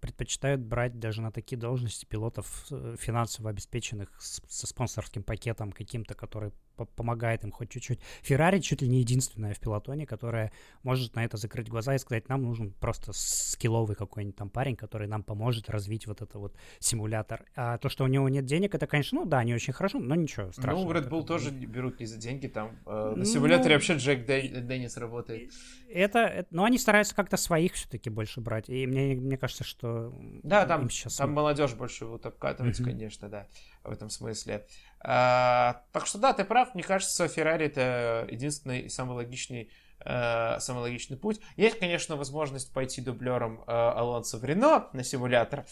[0.00, 6.52] предпочитают брать даже на такие должности пилотов э, финансово обеспеченных со спонсорским пакетом каким-то, который
[6.96, 8.00] помогает им хоть чуть-чуть.
[8.22, 10.52] Феррари чуть ли не единственная в пилотоне, которая
[10.82, 15.06] может на это закрыть глаза и сказать, нам нужен просто скилловый какой-нибудь там парень, который
[15.06, 17.44] нам поможет развить вот это вот симулятор.
[17.54, 20.14] А то, что у него нет денег, это, конечно, ну да, не очень хорошо, но
[20.14, 20.92] ничего страшного.
[20.92, 24.26] Ну, Red Bull тоже берут не за деньги, там Э, на симуляторе ну, вообще Джек
[24.26, 25.52] Деннис работает.
[25.88, 28.68] Это, это, но они стараются как-то своих все-таки больше брать.
[28.68, 31.16] И мне, мне кажется, что да, там, сейчас...
[31.16, 32.84] там молодежь больше вот обкатывать, mm-hmm.
[32.84, 33.46] конечно, да,
[33.84, 34.66] в этом смысле.
[35.00, 36.74] А, так что да, ты прав.
[36.74, 39.70] Мне кажется, Феррари это единственный и самый логичный
[40.04, 41.40] э, самый логичный путь.
[41.56, 45.64] Есть, конечно, возможность пойти дублером э, Алонсо в Рено на симулятор,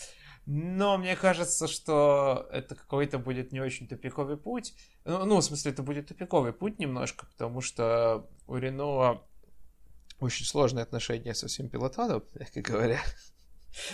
[0.53, 4.75] но мне кажется, что это какой-то будет не очень тупиковый путь.
[5.05, 9.23] Ну, ну, в смысле, это будет тупиковый путь немножко, потому что у Рено
[10.19, 12.99] очень сложные отношения со всем пилотоном, мягко говоря.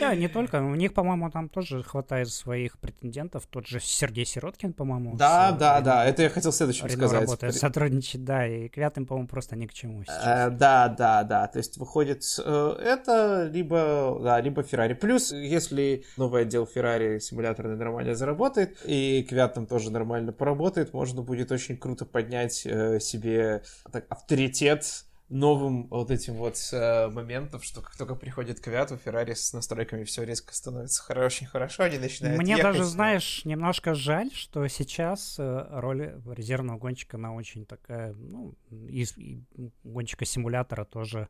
[0.00, 0.62] Да, не только.
[0.62, 3.46] У них, по-моему, там тоже хватает своих претендентов.
[3.46, 5.16] Тот же Сергей Сироткин, по-моему.
[5.16, 6.04] Да, с, да, да.
[6.04, 7.20] Это я хотел следующим сказать.
[7.20, 10.22] работает, сотрудничать, да, и Квятым, по-моему, просто ни к чему сейчас.
[10.24, 11.46] Э, да, да, да.
[11.46, 14.94] То есть выходит э, это либо, да, либо Феррари.
[14.94, 21.52] Плюс, если новый отдел Феррари симуляторный нормально заработает, и Квятым тоже нормально поработает, можно будет
[21.52, 23.62] очень круто поднять э, себе
[23.92, 29.34] так, авторитет новым вот этим вот э, моментом, что как только приходит Квят, у Феррари
[29.34, 32.64] с настройками все резко становится очень хорошо, они начинают Мне ехать.
[32.64, 39.16] даже, знаешь, немножко жаль, что сейчас э, роль резервного гонщика, она очень такая, ну, из,
[39.16, 39.42] и
[39.82, 41.28] гонщика симулятора тоже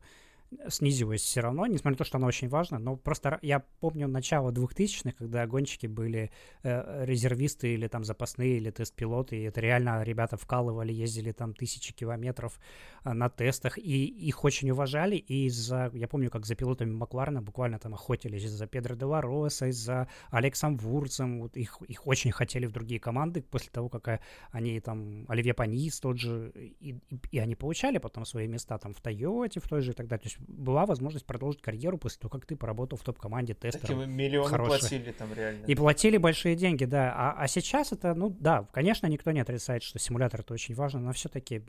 [0.69, 2.79] снизилась все равно, несмотря на то, что она очень важна.
[2.79, 6.31] Но просто я помню начало 2000-х, когда гонщики были
[6.63, 11.93] э, резервисты или там запасные, или тест-пилоты, и это реально ребята вкалывали, ездили там тысячи
[11.93, 12.59] километров
[13.03, 17.41] э, на тестах, и их очень уважали, и за, я помню, как за пилотами Макларена
[17.41, 22.65] буквально там охотились за Педро де Лароса, за Алексом Вурцем, вот их, их очень хотели
[22.65, 24.19] в другие команды после того, как э,
[24.51, 28.93] они там, Оливье Панис тот же, и, и, и они получали потом свои места там
[28.93, 30.23] в Тойоте, в той же и так далее.
[30.23, 33.99] То есть была возможность продолжить карьеру после того, как ты поработал в топ-команде тестером.
[33.99, 34.79] Такие миллионы хороший.
[34.79, 35.65] платили там реально.
[35.65, 37.13] И платили большие деньги, да.
[37.15, 40.99] А, а сейчас это, ну да, конечно, никто не отрицает, что симулятор это очень важно,
[40.99, 41.61] но все-таки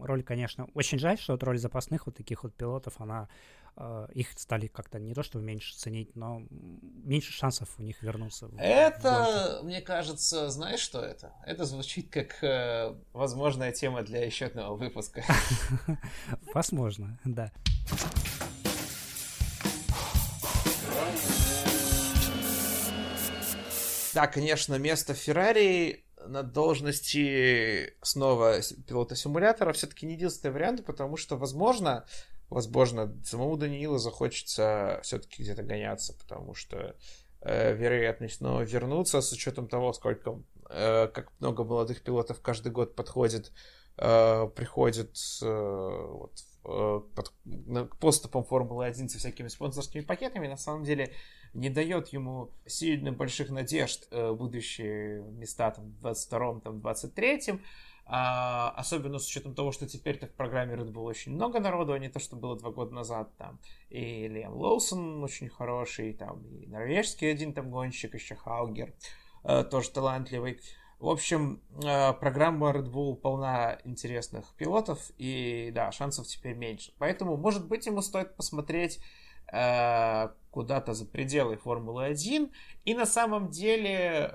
[0.00, 3.28] роль, конечно, очень жаль, что вот роль запасных вот таких вот пилотов, она
[4.14, 8.50] их стали как-то не то что меньше ценить, но меньше шансов у них вернуться.
[8.58, 11.32] Это, в мне кажется, знаешь, что это?
[11.46, 15.24] Это звучит как э, возможная тема для еще одного выпуска.
[16.54, 17.52] Возможно, да.
[24.12, 31.36] Да, конечно, место Феррари на должности снова пилота симулятора все-таки не единственный вариант, потому что,
[31.36, 32.04] возможно,
[32.50, 36.96] возможно, самому Даниилу захочется все-таки где-то гоняться, потому что
[37.40, 42.96] э, вероятность снова вернуться с учетом того, сколько, э, как много молодых пилотов каждый год
[42.96, 43.52] подходит,
[43.96, 46.32] э, приходит э, вот,
[46.64, 47.32] э, под,
[47.88, 51.12] к поступам Формулы-1 со всякими спонсорскими пакетами, на самом деле
[51.54, 57.62] не дает ему сильно больших надежд э, будущие места там, в 22-м, там, 23-м.
[58.12, 61.98] А, особенно с учетом того, что теперь-то в программе Red Bull очень много народу, а
[62.00, 63.30] не то, что было два года назад.
[63.36, 68.92] Там и Лиам Лоусон очень хороший, там и норвежский один там гонщик, еще Хаугер
[69.44, 70.60] э, тоже талантливый.
[70.98, 76.92] В общем, э, программа Red Bull полна интересных пилотов, и да, шансов теперь меньше.
[76.98, 78.98] Поэтому, может быть, ему стоит посмотреть
[79.52, 82.50] Э, куда-то за пределы Формулы-1.
[82.84, 84.32] И на самом деле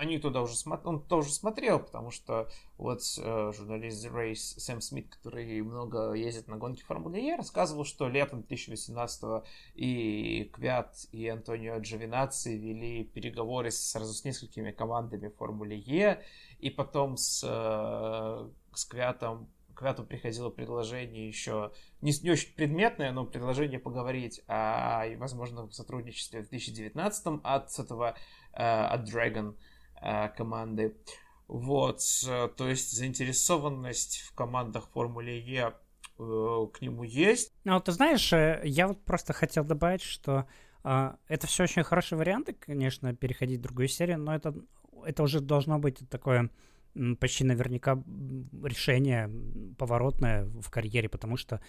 [0.00, 0.88] они туда уже смотр...
[0.88, 6.56] он тоже смотрел, потому что вот э, журналист Race Сэм Смит, который много ездит на
[6.56, 14.14] гонки Формулы Е, рассказывал, что летом 2018 и Квят, и Антонио Джовинаци вели переговоры сразу
[14.14, 16.24] с несколькими командами Формулы Е,
[16.60, 23.26] и потом с, э, с Квятом Квяту приходило предложение еще, не, не очень предметное, но
[23.26, 28.16] предложение поговорить о, возможном сотрудничестве в 2019 от этого,
[28.54, 29.56] э, от Dragon
[30.36, 30.96] команды.
[31.48, 35.72] Вот, то есть заинтересованность в командах Формуле Е
[36.18, 37.52] э, к нему есть.
[37.64, 40.46] Ну, вот ты знаешь, я вот просто хотел добавить, что
[40.84, 44.54] э, это все очень хорошие варианты, конечно, переходить в другую серию, но это,
[45.04, 46.50] это уже должно быть такое
[47.18, 48.02] почти наверняка
[48.62, 49.30] решение
[49.78, 51.60] поворотное в карьере, потому что,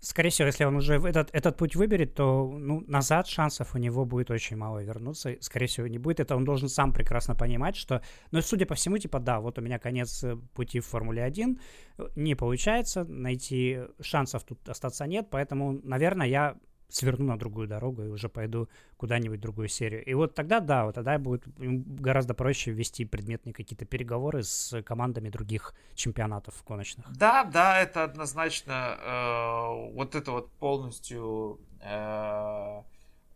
[0.00, 4.04] скорее всего, если он уже этот, этот путь выберет, то ну, назад шансов у него
[4.04, 5.36] будет очень мало вернуться.
[5.40, 6.20] Скорее всего, не будет.
[6.20, 8.02] Это он должен сам прекрасно понимать, что...
[8.30, 11.60] Ну, судя по всему, типа, да, вот у меня конец э, пути в Формуле 1,
[12.16, 16.56] не получается, найти шансов тут остаться нет, поэтому, наверное, я
[16.94, 20.04] сверну на другую дорогу и уже пойду куда-нибудь в другую серию.
[20.04, 25.28] И вот тогда, да, вот тогда будет гораздо проще вести предметные какие-то переговоры с командами
[25.28, 27.06] других чемпионатов гоночных.
[27.16, 32.82] Да, да, это однозначно э, вот это вот полностью э,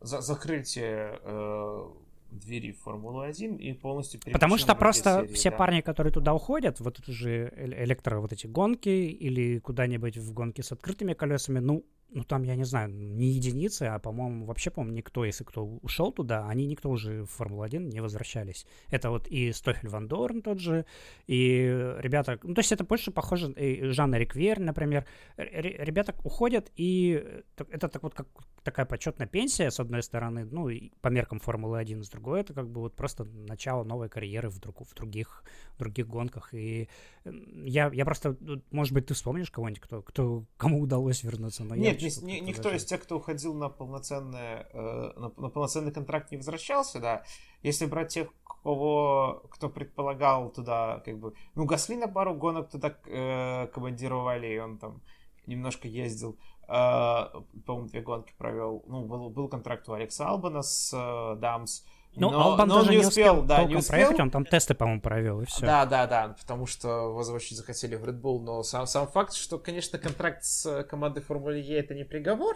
[0.01, 1.91] за закрытие э,
[2.35, 5.57] двери в Формулу-1 и полностью Потому что просто серии, все да.
[5.57, 10.61] парни, которые туда уходят, вот это же электро вот эти гонки или куда-нибудь в гонки
[10.61, 14.97] с открытыми колесами, ну, ну там, я не знаю, не единицы, а, по-моему, вообще, по-моему,
[14.97, 18.67] никто, если кто ушел туда, они никто уже в Формулу-1 не возвращались.
[18.91, 20.87] Это вот и Стофель Ван Дорн тот же,
[21.27, 21.63] и
[21.99, 27.89] ребята, ну то есть это больше похоже, и Жанна Риквер, например, ребята уходят, и это
[27.89, 28.29] так вот как
[28.65, 32.69] такая почетная пенсия, с одной стороны, ну, и по меркам Формулы-1, с другой, это как
[32.69, 36.55] бы вот просто начало новой карьеры в, друг, в других, в других гонках.
[36.55, 36.89] И
[37.25, 38.37] я, я просто,
[38.71, 41.63] может быть, ты вспомнишь кого-нибудь, кто, кто, кому удалось вернуться?
[41.63, 42.77] Но Нет, ни, ни, никто даже...
[42.77, 47.23] из тех, кто уходил на, полноценное, э, на, на полноценный контракт, не возвращался, да.
[47.63, 48.29] Если брать тех,
[48.63, 54.59] кого, кто предполагал туда, как бы, ну, Гасли на пару гонок туда э, командировали, и
[54.59, 55.03] он там
[55.47, 56.33] немножко ездил.
[56.33, 58.85] Э, по-моему, две гонки провел.
[58.87, 61.83] Ну, был, был контракт у Алекса Албана с э, Дамс.
[62.17, 63.91] Ну, но, Албан но даже не успел, успел да, не успел.
[63.91, 65.67] проехать, он там тесты, по-моему, провел, и все.
[65.67, 69.35] Да, да, да, потому что его очень захотели в Red Bull, но сам, сам факт,
[69.35, 72.55] что, конечно, контракт с командой Формулы Е это не приговор,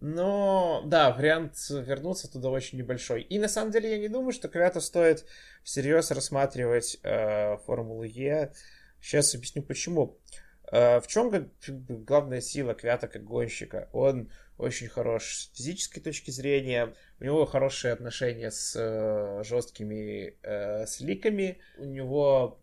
[0.00, 3.22] но, да, вариант вернуться туда очень небольшой.
[3.22, 5.24] И, на самом деле, я не думаю, что Квята стоит
[5.62, 8.52] всерьез рассматривать э, Формулу Е.
[9.00, 10.18] Сейчас объясню, почему.
[10.30, 11.50] Э, в чем
[12.06, 13.88] главная сила Квята как гонщика?
[13.92, 20.86] Он очень хорош с физической точки зрения, у него хорошие отношения с э, жесткими э,
[20.86, 22.58] сликами, у него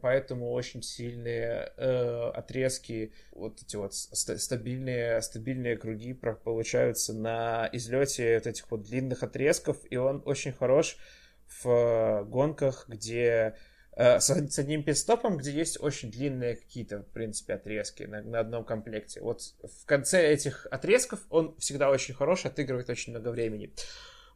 [0.00, 8.46] поэтому очень сильные э, отрезки, вот эти вот стабильные, стабильные круги получаются на излете вот
[8.46, 10.96] этих вот длинных отрезков, и он очень хорош
[11.62, 17.54] в гонках, где Э, с, с одним пидстопом, где есть очень длинные какие-то, в принципе,
[17.54, 19.20] отрезки на, на одном комплекте.
[19.20, 23.72] Вот в конце этих отрезков он всегда очень хороший, отыгрывает очень много времени.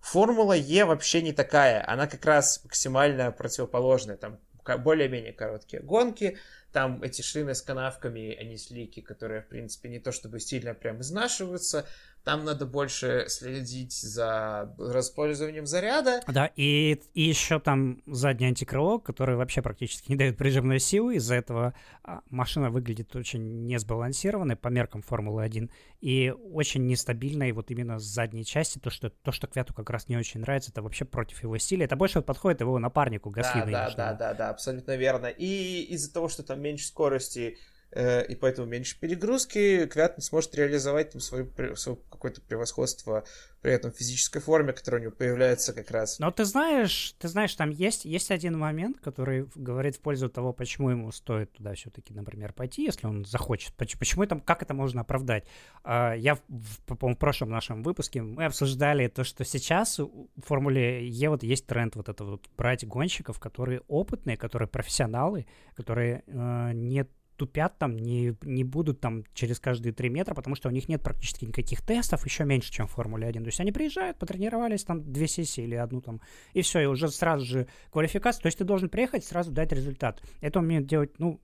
[0.01, 6.39] Формула Е вообще не такая, она как раз максимально противоположная, там более-менее короткие гонки,
[6.73, 11.01] там эти шины с канавками, они слики, которые, в принципе, не то чтобы сильно прям
[11.01, 11.87] изнашиваются,
[12.25, 16.23] там надо больше следить за использованием заряда.
[16.27, 21.17] Да, и, и еще там заднее антикрыло, которое вообще практически не дает прижимной силы.
[21.17, 27.99] Из-за этого а, машина выглядит очень несбалансированной по меркам Формулы-1 и очень нестабильной вот именно
[27.99, 28.79] с задней части.
[28.79, 31.85] То, что, то, что Квяту как раз не очень нравится, это вообще против его стиля.
[31.85, 33.71] Это больше подходит его напарнику Гаслину.
[33.71, 35.27] Да, да, да, да, да, абсолютно верно.
[35.27, 37.59] И из-за того, что там меньше скорости,
[37.95, 43.25] и поэтому меньше перегрузки, Квят не сможет реализовать там свое, свое какое-то превосходство
[43.65, 46.19] при этом физической форме, которая у него появляется как раз.
[46.19, 50.53] Но ты знаешь, ты знаешь, там есть, есть один момент, который говорит в пользу того,
[50.53, 53.73] почему ему стоит туда все-таки, например, пойти, если он захочет.
[53.75, 55.47] Почему там, как это можно оправдать?
[55.83, 61.09] А, я, в, по в прошлом нашем выпуске мы обсуждали то, что сейчас в Формуле
[61.09, 66.73] Е вот есть тренд вот это вот брать гонщиков, которые опытные, которые профессионалы, которые э,
[66.75, 70.89] не тупят там, не, не будут там через каждые три метра, потому что у них
[70.89, 73.43] нет практически никаких тестов, еще меньше, чем в Формуле 1.
[73.43, 76.21] То есть они приезжают, потренировались там две сессии или одну там,
[76.53, 78.43] и все, и уже сразу же квалификация.
[78.43, 80.23] То есть ты должен приехать, сразу дать результат.
[80.41, 81.41] Это умеют делать, ну,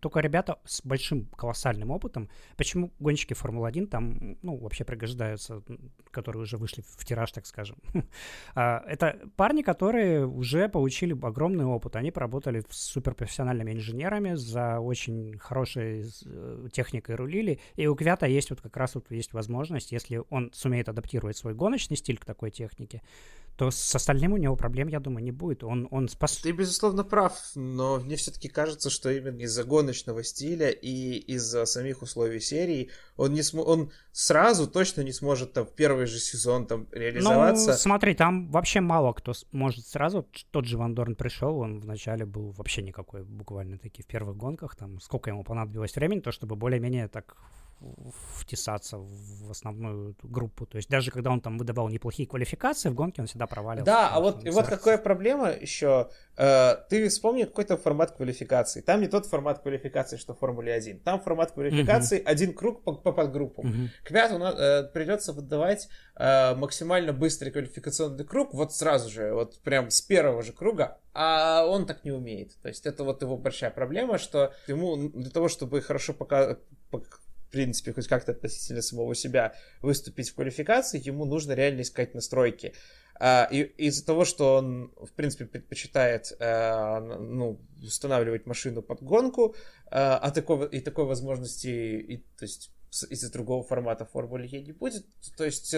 [0.00, 2.28] только ребята с большим колоссальным опытом.
[2.56, 5.62] Почему гонщики Формулы-1 там, ну, вообще пригождаются,
[6.10, 7.76] которые уже вышли в тираж, так скажем.
[8.54, 11.96] А, это парни, которые уже получили огромный опыт.
[11.96, 17.60] Они поработали с суперпрофессиональными инженерами, за очень хорошей э, техникой рулили.
[17.76, 21.54] И у Квята есть вот как раз вот есть возможность, если он сумеет адаптировать свой
[21.54, 23.02] гоночный стиль к такой технике,
[23.56, 25.62] то с остальным у него проблем, я думаю, не будет.
[25.62, 26.36] Он, он спас...
[26.38, 32.02] Ты, безусловно, прав, но мне все-таки кажется, что именно из-за гоночного стиля и из-за самих
[32.02, 33.68] условий серии он, не см...
[33.68, 37.72] он сразу точно не сможет там в первый же сезон там реализоваться.
[37.72, 40.26] Ну, смотри, там вообще мало кто может сразу.
[40.50, 44.74] Тот же Ван Дорн пришел, он вначале был вообще никакой, буквально таки в первых гонках.
[44.74, 47.36] Там сколько ему понадобилось времени, то чтобы более-менее так
[48.36, 50.66] втесаться в основную группу.
[50.66, 53.84] То есть даже когда он там выдавал неплохие квалификации, в гонке он всегда проваливался.
[53.84, 56.10] Да, а вот, и вот какая проблема еще.
[56.36, 58.80] Э, ты вспомни какой-то формат квалификации.
[58.80, 61.00] Там не тот формат квалификации, что в Формуле 1.
[61.00, 62.26] Там формат квалификации uh-huh.
[62.26, 63.66] один круг по, по подгруппам.
[63.66, 63.88] Uh-huh.
[64.04, 69.90] К пяту э, придется выдавать э, максимально быстрый квалификационный круг вот сразу же, вот прям
[69.90, 72.56] с первого же круга, а он так не умеет.
[72.62, 76.56] То есть это вот его большая проблема, что ему для того, чтобы хорошо пока
[77.52, 82.74] принципе, хоть как-то относительно самого себя выступить в квалификации, ему нужно реально искать настройки.
[83.20, 89.54] А, и из-за того, что он, в принципе, предпочитает а, ну, устанавливать машину под гонку,
[89.86, 94.72] а, а такого, и такой возможности, и, то есть из-за другого формата Формулы Е не
[94.72, 95.74] будет, то есть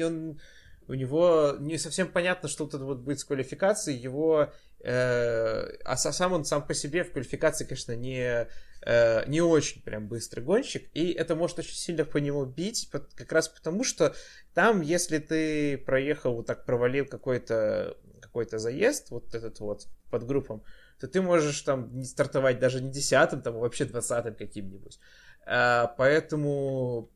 [0.00, 0.40] он,
[0.88, 6.32] у него не совсем понятно, что тут вот будет с квалификацией, его, э, а сам
[6.32, 8.48] он сам по себе в квалификации, конечно, не
[8.82, 13.32] э, не очень прям быстрый гонщик, и это может очень сильно по нему бить, как
[13.32, 14.14] раз потому, что
[14.54, 20.62] там, если ты проехал, вот так провалил какой-то какой-то заезд, вот этот вот под группам,
[21.00, 25.00] то ты можешь там не стартовать даже не десятым, там, а вообще двадцатым каким-нибудь.
[25.46, 27.10] А, поэтому,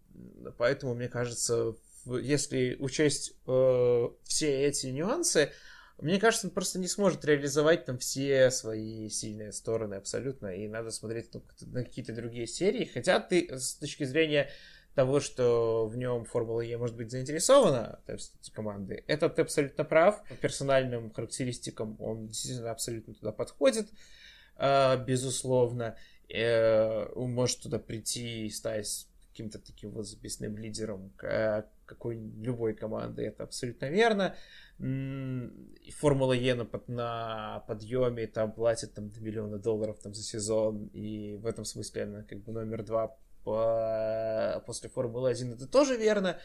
[0.59, 1.75] поэтому, мне кажется,
[2.07, 5.53] если учесть э, все эти нюансы,
[6.01, 10.91] мне кажется, он просто не сможет реализовать там все свои сильные стороны абсолютно, и надо
[10.91, 11.31] смотреть
[11.63, 12.85] на какие-то другие серии.
[12.85, 14.51] Хотя ты с точки зрения
[14.95, 19.85] того, что в нем Формула Е может быть заинтересована, то есть команды, это ты абсолютно
[19.85, 20.23] прав.
[20.29, 23.89] По персональным характеристикам он действительно абсолютно туда подходит,
[24.57, 25.97] а, безусловно.
[26.29, 31.13] Э, он может туда прийти и стать каким-то таким вот записным лидером
[31.85, 34.35] какой любой команды, это абсолютно верно.
[34.79, 41.47] Формула Е на, подъеме там платит там 2 миллиона долларов там за сезон, и в
[41.47, 44.63] этом смысле она как бы номер два по...
[44.67, 46.39] после Формулы-1, это тоже верно.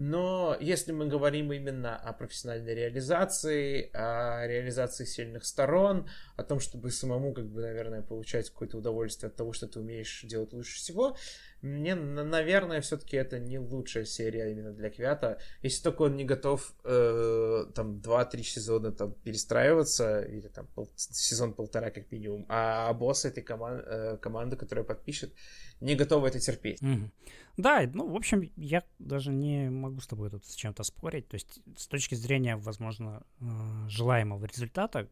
[0.00, 6.92] Но если мы говорим именно о профессиональной реализации, о реализации сильных сторон, о том, чтобы
[6.92, 11.16] самому, как бы, наверное, получать какое-то удовольствие от того, что ты умеешь делать лучше всего,
[11.62, 15.38] мне, наверное, все-таки это не лучшая серия именно для Квята.
[15.62, 21.52] Если только он не готов э, там 2-3 сезона там перестраиваться, или там пол, сезон
[21.52, 25.32] полтора как минимум, а босс этой коман- э, команды, которая подпишет,
[25.80, 26.82] не готовы это терпеть.
[26.82, 27.10] Mm-hmm.
[27.56, 31.26] Да, ну, в общем, я даже не могу с тобой тут с чем-то спорить.
[31.28, 33.44] То есть, с точки зрения, возможно, э,
[33.88, 35.08] желаемого результата,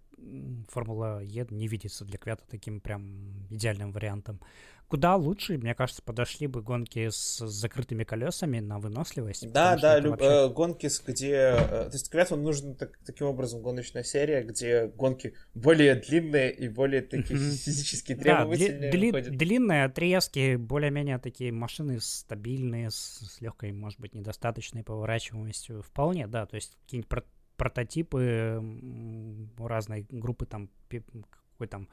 [0.69, 4.41] Формула Е не видится для Квята таким прям идеальным вариантом.
[4.89, 9.51] Куда лучше, мне кажется, подошли бы гонки с закрытыми колесами на выносливость.
[9.51, 10.27] Да, да, люб, вообще...
[10.27, 11.33] э, гонки, где...
[11.33, 11.57] Э,
[11.87, 17.03] то есть Квяту нужна так, таким образом гоночная серия, где гонки более длинные и более
[17.03, 18.93] такие физически требовательные.
[18.93, 25.83] Да, дли, длинные отрезки, более-менее такие машины стабильные, с, с легкой, может быть, недостаточной поворачиваемостью.
[25.83, 27.09] Вполне, да, то есть какие-нибудь
[27.57, 28.63] прототипы
[29.59, 31.89] разной группы там какой там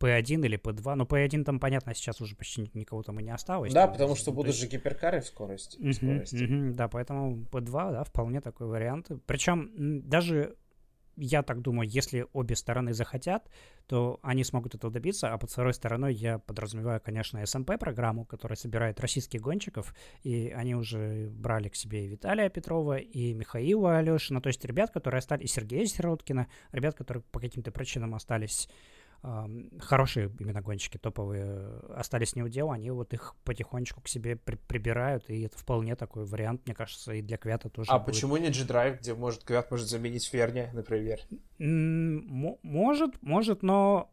[0.00, 0.94] P1 или P2.
[0.94, 3.72] Но P1 там, понятно, сейчас уже почти никого там и не осталось.
[3.72, 4.60] Да, потому что будут есть...
[4.60, 5.78] же гиперкары в скорости.
[5.78, 6.36] Uh-huh, скорости.
[6.36, 9.10] Uh-huh, да, поэтому P2, да, вполне такой вариант.
[9.26, 10.56] Причем даже
[11.20, 13.50] я так думаю, если обе стороны захотят,
[13.86, 19.00] то они смогут этого добиться, а под второй стороной я подразумеваю, конечно, СМП-программу, которая собирает
[19.00, 24.48] российских гонщиков, и они уже брали к себе и Виталия Петрова, и Михаила Алешина, то
[24.48, 28.68] есть ребят, которые остались, и Сергея Сироткина, ребят, которые по каким-то причинам остались
[29.80, 34.54] хорошие именно гонщики топовые остались не у дела, они вот их потихонечку к себе при
[34.56, 37.90] прибирают, и это вполне такой вариант, мне кажется, и для Квята тоже.
[37.90, 38.06] А будет.
[38.06, 41.20] почему не G-Drive, где может Квят может заменить Ферни, например?
[41.58, 44.12] может, может, но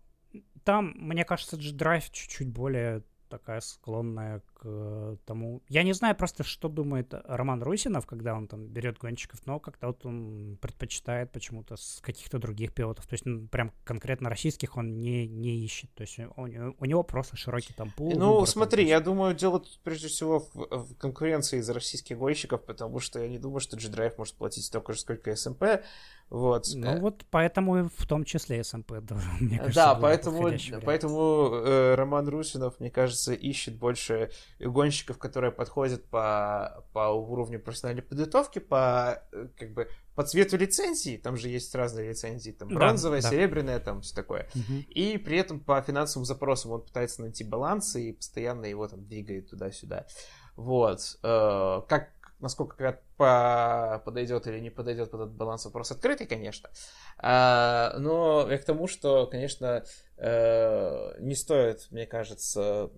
[0.64, 5.62] там, мне кажется, G-Drive чуть-чуть более такая склонная к тому...
[5.70, 9.88] Я не знаю просто, что думает Роман Русинов, когда он там берет гонщиков, но как-то
[9.88, 13.06] вот он предпочитает почему-то с каких-то других пилотов.
[13.06, 15.94] То есть ну, прям конкретно российских он не, не ищет.
[15.94, 16.42] То есть у,
[16.80, 18.14] у него просто широкий там пул.
[18.16, 22.64] Ну, смотри, там, я думаю, дело тут прежде всего в, в конкуренции из российских гонщиков,
[22.66, 25.84] потому что я не думаю, что G-Drive может платить столько же, сколько SMP.
[26.30, 26.66] Вот.
[26.74, 30.50] Ну вот поэтому в том числе СМП тоже, мне кажется, Да, поэтому,
[30.84, 38.04] поэтому э, Роман Русинов, мне кажется, ищет больше гонщиков, которые подходят по, по уровню профессиональной
[38.04, 43.22] подготовки, по э, как бы по цвету лицензии, там же есть разные лицензии, там бронзовая,
[43.22, 44.50] да, серебряная, там все такое.
[44.56, 44.74] Угу.
[44.90, 49.50] И при этом по финансовым запросам он пытается найти баланс и постоянно его там двигает
[49.50, 50.08] туда-сюда.
[50.56, 51.18] Вот.
[51.22, 56.70] Э, как насколько по подойдет или не подойдет под этот баланс вопрос открытый, конечно.
[57.18, 59.84] А, но я к тому, что, конечно,
[60.18, 62.92] э, не стоит, мне кажется,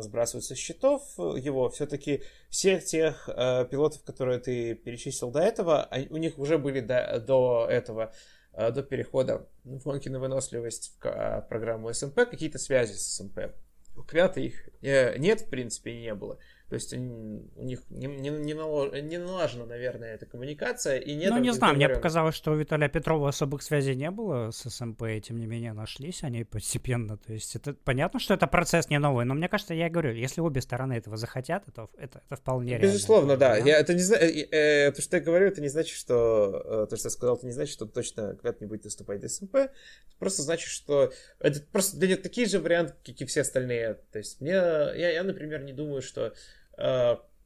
[0.00, 1.68] сбрасывать со счетов его.
[1.70, 7.20] Все-таки всех тех э, пилотов, которые ты перечислил до этого, у них уже были до,
[7.20, 8.12] до этого
[8.52, 13.54] э, до перехода в на выносливость в программу СМП какие-то связи с СМП.
[13.96, 16.38] У Квята их нет, в принципе, не было.
[16.68, 20.98] То есть у них не, не, не, налож, не налажена, наверное, эта коммуникация.
[20.98, 24.50] И нет ну, не знаю, мне показалось, что у Виталия Петрова особых связей не было
[24.50, 27.16] с СМП, и тем не менее нашлись они постепенно.
[27.16, 30.42] То есть это понятно, что это процесс не новый, но мне кажется, я говорю, если
[30.42, 32.86] обе стороны этого захотят, это, это, это вполне реально.
[32.86, 33.56] Безусловно, да.
[33.56, 36.96] Я, это не э, э, то, что я говорю, это не значит, что э, то,
[36.96, 39.54] что я сказал, это не значит, что точно выступать в СМП.
[39.54, 39.72] Это
[40.18, 43.94] просто значит, что это просто для них такие же варианты, как и все остальные.
[44.12, 46.34] То есть мне, я, я например, не думаю, что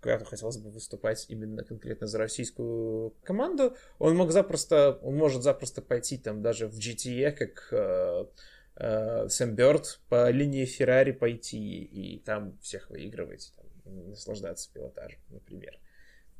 [0.02, 5.80] когда хотелось бы выступать именно конкретно за российскую команду, он мог запросто, он может запросто
[5.80, 8.24] пойти там даже в GTE, как, э,
[8.76, 13.54] э, Сэм Бёрд по линии Феррари пойти и там всех выигрывать,
[13.84, 15.78] там, наслаждаться пилотажем, например.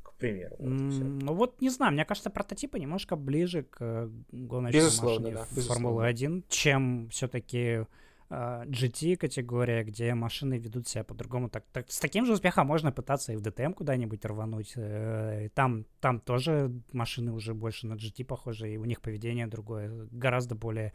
[0.03, 0.57] К примеру.
[0.59, 5.47] Вот, mm, ну вот не знаю, мне кажется, прототипы немножко ближе к гоночной безусловно, машине
[5.55, 7.87] да, Формулы-1, чем все-таки
[8.33, 11.51] GT категория, где машины ведут себя по-другому.
[11.51, 14.73] Так, так, с таким же успехом можно пытаться и в DTM куда-нибудь рвануть.
[14.77, 20.09] Э, там, там тоже машины уже больше на GT похожи, и у них поведение другое,
[20.11, 20.93] гораздо более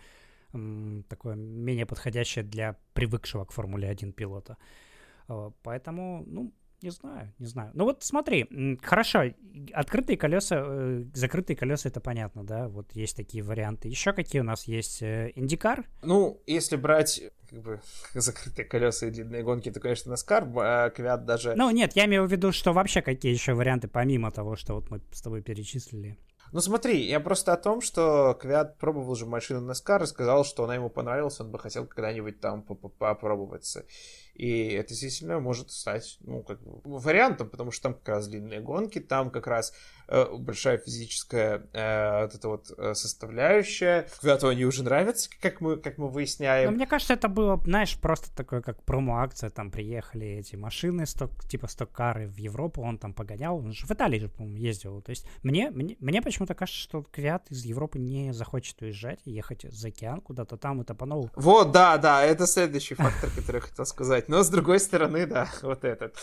[1.09, 4.57] такое менее подходящее для привыкшего к Формуле 1 пилота.
[5.61, 7.71] Поэтому, ну, не знаю, не знаю.
[7.73, 9.23] Ну вот смотри, хорошо,
[9.73, 12.67] открытые колеса, э, закрытые колеса, это понятно, да?
[12.67, 13.88] Вот есть такие варианты.
[13.88, 15.01] Еще какие у нас есть?
[15.01, 15.86] Э, Индикар?
[16.03, 17.82] Ну, если брать как бы
[18.13, 21.55] закрытые колеса и длинные гонки, то, конечно, Наскар, а Квят даже...
[21.55, 24.89] Ну нет, я имею в виду, что вообще какие еще варианты, помимо того, что вот
[24.91, 26.17] мы с тобой перечислили.
[26.53, 30.63] Ну смотри, я просто о том, что Квят пробовал же машину Наскар и сказал, что
[30.63, 33.86] она ему понравилась, он бы хотел когда-нибудь там попробоваться.
[34.38, 38.59] И это действительно может стать, ну, как бы вариантом, потому что там как раз длинные
[38.59, 39.73] гонки, там как раз
[40.08, 44.08] большая физическая э, вот эта вот э, составляющая.
[44.22, 46.72] Квяту они уже нравятся, как мы, как мы выясняем.
[46.72, 51.32] Но мне кажется, это было, знаешь, просто такое, как промо-акция, там приехали эти машины, сток,
[51.45, 55.01] типа стоккары в Европу, он там погонял, он же в Италии же, по-моему, ездил.
[55.01, 59.64] То есть мне, мне, мне почему-то кажется, что Квят из Европы не захочет уезжать, ехать
[59.64, 61.32] за океан куда-то там, это по новому.
[61.36, 64.30] Вот, да, да, это следующий фактор, который я хотел сказать.
[64.30, 66.16] Но с другой стороны, да, вот этот.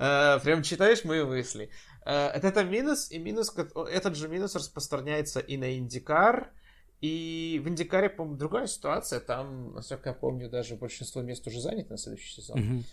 [0.00, 1.70] Uh, прям читаешь мои мысли.
[2.04, 3.52] Это, это минус, и минус,
[3.90, 6.52] этот же минус распространяется и на Индикар,
[7.00, 9.20] и в Индикаре, по-моему, другая ситуация.
[9.20, 12.84] Там, насколько я помню, даже большинство мест уже занято на следующий сезон.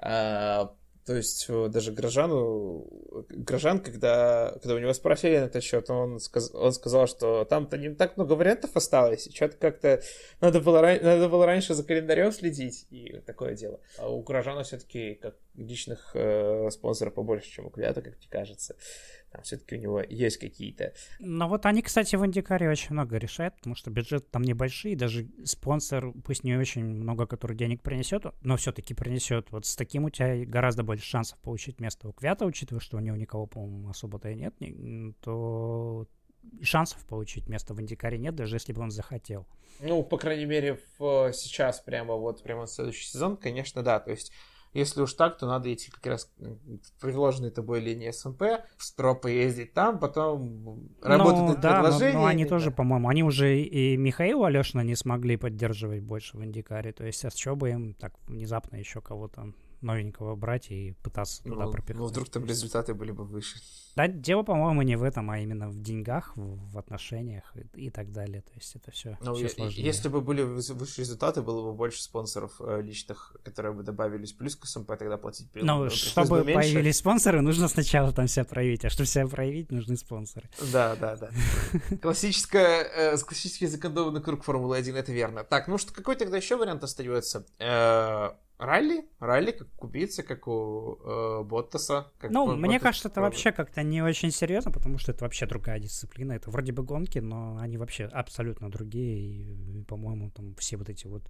[0.00, 0.70] Mm-hmm.
[1.08, 2.86] То есть э, даже Грожану,
[3.30, 7.78] Грожан, когда, когда у него спросили на этот счет, он, сказ, он сказал, что там-то
[7.78, 10.02] не так много вариантов осталось, и что-то как-то
[10.42, 13.80] надо было, надо было раньше за календарем следить, и такое дело.
[13.96, 18.76] А у Грожана все-таки как личных э, спонсоров побольше, чем у Квята, как мне кажется.
[19.30, 20.94] Там все-таки у него есть какие-то.
[21.18, 25.28] Ну вот они, кстати, в Индикаре очень много решают, потому что бюджет там небольшой, даже
[25.44, 29.50] спонсор, пусть не очень много, который денег принесет, но все-таки принесет.
[29.50, 33.00] Вот с таким у тебя гораздо больше шансов получить место у Квята, учитывая, что у
[33.00, 34.54] него никого, по-моему, особо-то и нет,
[35.20, 36.06] то
[36.62, 39.46] шансов получить место в Индикаре нет, даже если бы он захотел.
[39.80, 44.00] Ну, по крайней мере, в, сейчас прямо вот прямо следующий сезон, конечно, да.
[44.00, 44.32] То есть
[44.72, 48.42] если уж так, то надо идти как раз в предложенной тобой линии СМП,
[48.76, 52.14] в СТРО поездить там, потом работать ну, над да, предложениями.
[52.14, 56.44] Но, но они тоже, по-моему, они уже и Михаила Алешина не смогли поддерживать больше в
[56.44, 56.92] Индикаре.
[56.92, 61.42] То есть, а с чего бы им так внезапно еще кого-то новенького брать и пытаться
[61.44, 61.98] ну, туда пропихнуть.
[61.98, 63.58] Ну, вдруг там результаты были бы выше.
[63.96, 67.90] Да, дело, по-моему, не в этом, а именно в деньгах, в, в отношениях и, и
[67.90, 68.42] так далее.
[68.42, 69.84] То есть это все, ну, все сложнее.
[69.84, 74.54] Если бы были выше результаты, было бы больше спонсоров э, личных, которые бы добавились плюс
[74.54, 78.90] к СМП, тогда платить Ну, чтобы бы появились спонсоры, нужно сначала там себя проявить, а
[78.90, 80.48] чтобы себя проявить, нужны спонсоры.
[80.72, 81.30] Да, да, да.
[82.02, 85.44] Классическая, э, классический закономерный круг Формулы-1, это верно.
[85.44, 87.46] Так, ну что, какой тогда еще вариант остается?
[87.58, 89.04] Э, Ралли?
[89.20, 92.10] Ралли как купиться, как у э, Боттаса.
[92.18, 95.46] Как ну, мне Боттас кажется, это вообще как-то не очень серьезно, потому что это вообще
[95.46, 96.32] другая дисциплина.
[96.32, 99.18] Это вроде бы гонки, но они вообще абсолютно другие.
[99.18, 101.22] И, по-моему, там все вот эти вот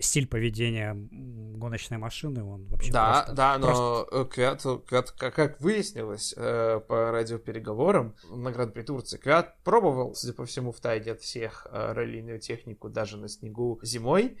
[0.00, 6.80] стиль поведения гоночной машины, он вообще Да, просто, да, но Квят, Квят, как, выяснилось э,
[6.86, 11.92] по радиопереговорам на Гран-при Турции, Квят пробовал, судя по всему, в тайне от всех э,
[11.92, 14.38] раллийную технику даже на снегу зимой,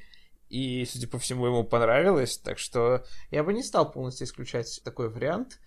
[0.52, 5.08] и, судя по всему, ему понравилось, так что я бы не стал полностью исключать такой
[5.08, 5.58] вариант.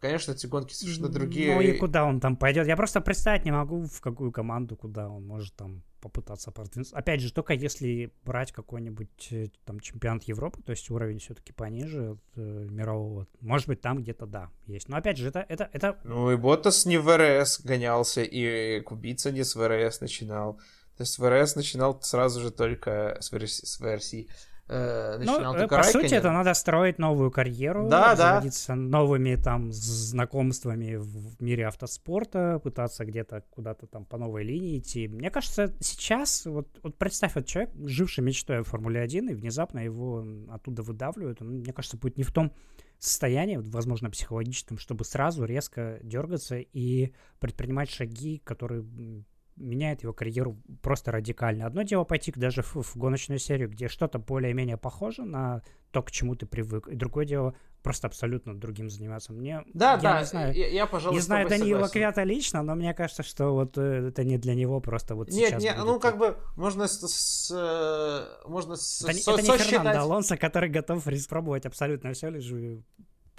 [0.00, 1.54] Конечно, эти гонки совершенно другие.
[1.54, 2.66] Ну и куда он там пойдет?
[2.66, 6.96] Я просто представить не могу, в какую команду, куда он может там попытаться продвинуться.
[6.96, 12.12] Опять же, только если брать какой-нибудь э, там чемпионат Европы, то есть уровень все-таки пониже
[12.12, 13.26] от, э, мирового.
[13.42, 14.88] Может быть, там где-то да, есть.
[14.88, 15.98] Но опять же, это, это, это...
[16.04, 20.58] Ну и Ботас не в РС гонялся, и Кубица не с ВРС начинал.
[21.00, 24.28] То есть ВРС начинал сразу же только с версии, с версии
[24.68, 28.42] э, начинал ну, только по сути, это надо строить новую карьеру, да, да.
[28.74, 35.08] новыми там знакомствами в мире автоспорта, пытаться где-то куда-то там по новой линии идти.
[35.08, 39.78] Мне кажется, сейчас, вот, вот представь, вот человек, живший мечтой о Формуле 1, и внезапно
[39.78, 42.52] его оттуда выдавливают, он, мне кажется, будет не в том
[42.98, 48.84] состоянии, возможно, психологическом, чтобы сразу резко дергаться и предпринимать шаги, которые
[49.60, 51.66] меняет его карьеру просто радикально.
[51.66, 56.10] Одно дело пойти даже в, в гоночную серию, где что-то более-менее похоже на то, к
[56.10, 59.32] чему ты привык, и другое дело просто абсолютно другим заниматься.
[59.32, 62.74] Мне, да, я да, не знаю, я, я пожалуй, не знаю Даниила Квята лично, но
[62.74, 65.62] мне кажется, что вот э, это не для него просто вот нет, сейчас.
[65.62, 65.86] Нет, будет...
[65.86, 69.70] ну как бы можно с, с э, можно с, это, со, это не сосчитать...
[69.70, 72.50] Фернандо Алонсо, который готов испробовать абсолютно все, лишь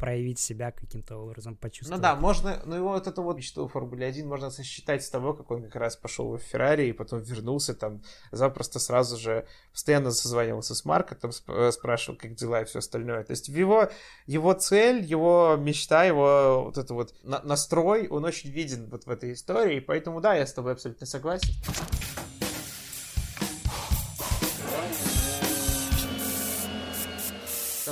[0.02, 2.02] проявить себя каким-то образом, почувствовать.
[2.02, 5.36] Ну да, можно, ну его вот эту вот мечту Формуле 1 можно сосчитать с того,
[5.36, 10.10] как он как раз пошел в Феррари и потом вернулся там, запросто сразу же постоянно
[10.10, 13.24] созванивался с Марко, там э, спрашивал, как дела и все остальное.
[13.24, 13.90] То есть его,
[14.26, 19.10] его цель, его мечта, его вот это вот на, настрой, он очень виден вот в
[19.12, 21.54] этой истории, поэтому да, я с тобой абсолютно согласен.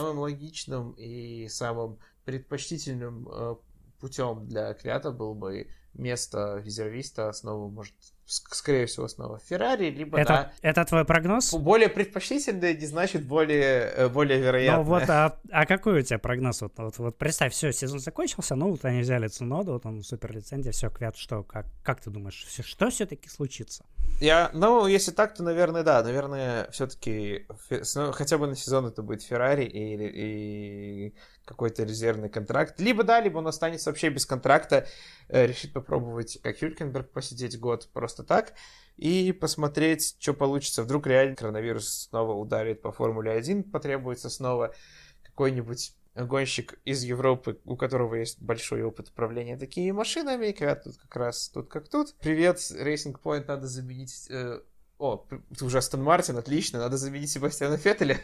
[0.10, 3.56] Самым логичным и самым предпочтительным э,
[4.00, 7.94] путем для Квята был бы место резервиста, снова, может,
[8.30, 11.54] скорее всего, снова Феррари, либо это, да, это твой прогноз?
[11.54, 14.84] Более предпочтительное не значит более, э, более вероятное.
[14.84, 16.62] Ну вот, а, а какой у тебя прогноз?
[16.62, 20.32] Вот, вот, вот представь, все, сезон закончился, ну вот они взяли Цуноду, вот он супер
[20.34, 23.84] лицензия, все, Квят, что, как, как ты думаешь, все, что все-таки случится?
[24.22, 27.48] Я, ну, если так, то, наверное, да, наверное, все-таки
[27.96, 31.16] ну, хотя бы на сезон это будет Феррари и, и
[31.50, 32.80] какой-то резервный контракт.
[32.80, 34.88] Либо да, либо он останется вообще без контракта,
[35.30, 38.54] э, решит попробовать, как Хюлькенберг, посидеть год просто так
[38.98, 40.84] и посмотреть, что получится.
[40.84, 44.76] Вдруг реально коронавирус снова ударит по Формуле 1, потребуется снова
[45.24, 51.16] какой-нибудь гонщик из Европы, у которого есть большой опыт управления такими машинами, когда тут как
[51.16, 52.14] раз тут как тут.
[52.20, 54.28] Привет, Racing Point надо заменить...
[54.30, 54.60] Э,
[55.00, 55.26] о,
[55.58, 58.20] ты уже Астон Мартин, отлично, надо заменить Себастьяна Феттеля.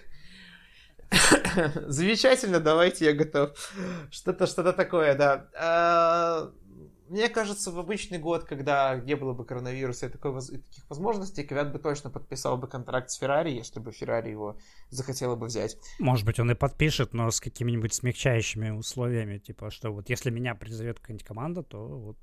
[1.88, 3.52] Замечательно, давайте, я готов.
[4.12, 5.50] Что-то, что-то такое, да.
[5.58, 6.52] А,
[7.10, 11.44] мне кажется, в обычный год, когда не было бы коронавируса и, такой, и таких возможностей,
[11.44, 14.58] Квят бы точно подписал бы контракт с Феррари, если бы Феррари его
[14.90, 15.78] захотела бы взять.
[16.00, 20.56] Может быть, он и подпишет, но с какими-нибудь смягчающими условиями, типа, что вот если меня
[20.56, 22.18] призовет какая-нибудь команда, то вот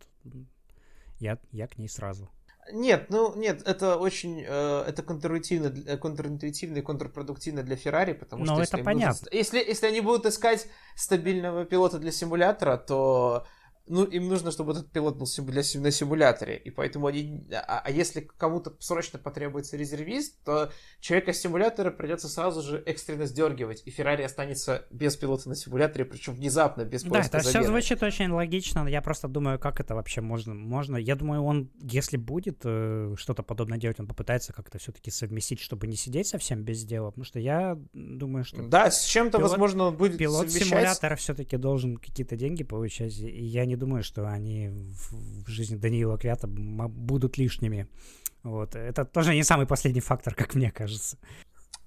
[1.20, 2.28] я, я к ней сразу.
[2.70, 8.44] Нет, ну нет, это очень э, это контринтуитивно, э, контринтуитивно и контрпродуктивно для Феррари, потому
[8.44, 9.18] Но что это если, понятно.
[9.18, 13.46] Будут, если, если они будут искать стабильного пилота для симулятора, то
[13.86, 17.44] ну, им нужно, чтобы этот пилот был для, на симуляторе, и поэтому они...
[17.52, 20.70] А, а если кому-то срочно потребуется резервист, то
[21.00, 26.04] человека с симулятора придется сразу же экстренно сдергивать, и Феррари останется без пилота на симуляторе,
[26.04, 30.20] причем внезапно, без Да, это все звучит очень логично, я просто думаю, как это вообще
[30.20, 30.54] можно.
[30.54, 30.96] можно.
[30.96, 35.86] Я думаю, он, если будет э, что-то подобное делать, он попытается как-то все-таки совместить, чтобы
[35.86, 38.62] не сидеть совсем без дела, потому что я думаю, что...
[38.62, 40.68] Да, с чем-то, возможно, он будет Пилот совмещать...
[40.68, 45.76] симулятора все-таки должен какие-то деньги получать, и я не думаю, что они в, в жизни
[45.76, 47.88] Даниила Квята будут лишними.
[48.42, 48.74] Вот.
[48.74, 51.16] Это тоже не самый последний фактор, как мне кажется.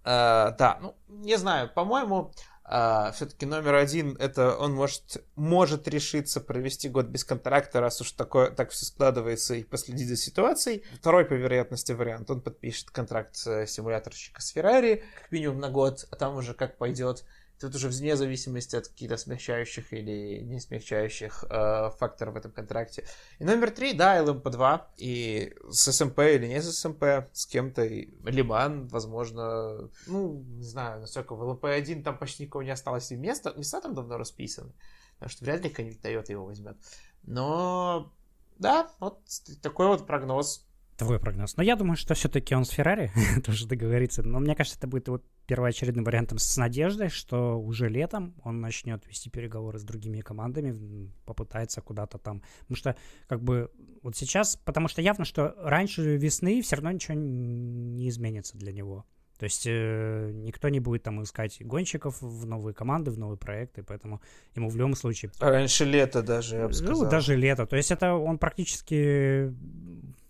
[0.04, 2.32] Uh, да, ну, не знаю, по-моему,
[2.64, 8.12] uh, все-таки номер один, это он может, может решиться провести год без контракта, раз уж
[8.12, 10.84] такое, так все складывается, и последить за ситуацией.
[11.00, 16.16] Второй по вероятности вариант, он подпишет контракт симуляторщика с Феррари, как минимум на год, а
[16.16, 17.26] там уже как пойдет
[17.60, 23.06] Тут уже вне зависимости от каких-то смягчающих или не смягчающих э, факторов в этом контракте.
[23.40, 24.82] И номер три, да, ЛМП-2.
[24.98, 27.86] И с СМП или не с СМП, с кем-то.
[27.86, 33.12] Ле-Ман, возможно, ну, не знаю, насколько в ЛМП-1 там почти никого не осталось.
[33.12, 34.74] И места, места там давно расписаны.
[35.20, 36.78] Так что вряд ли какой-нибудь Toyota его возьмет.
[37.24, 38.14] Но,
[38.60, 39.22] да, вот
[39.62, 40.68] такой вот прогноз.
[40.98, 41.58] Твой прогноз.
[41.58, 43.12] Но я думаю, что все-таки он с Феррари
[43.46, 44.24] тоже договорится.
[44.24, 49.06] Но мне кажется, это будет его первоочередным вариантом с надеждой, что уже летом он начнет
[49.08, 52.42] вести переговоры с другими командами, попытается куда-то там.
[52.62, 52.96] Потому что,
[53.28, 53.72] как бы,
[54.02, 59.06] вот сейчас, потому что явно, что раньше весны все равно ничего не изменится для него.
[59.38, 63.84] То есть э, никто не будет там искать гонщиков в новые команды, в новые проекты,
[63.84, 64.22] поэтому
[64.56, 65.32] ему в любом случае...
[65.40, 67.04] раньше лета даже, я бы сказал.
[67.04, 67.66] Ну, даже лето.
[67.66, 69.54] То есть это он практически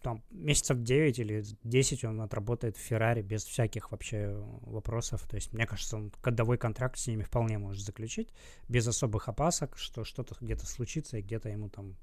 [0.05, 5.27] там месяцев 9 или 10 он отработает в Феррари без всяких вообще вопросов.
[5.27, 8.29] То есть, мне кажется, он годовой контракт с ними вполне может заключить,
[8.69, 11.95] без особых опасок, что что-то где-то случится и где-то ему там...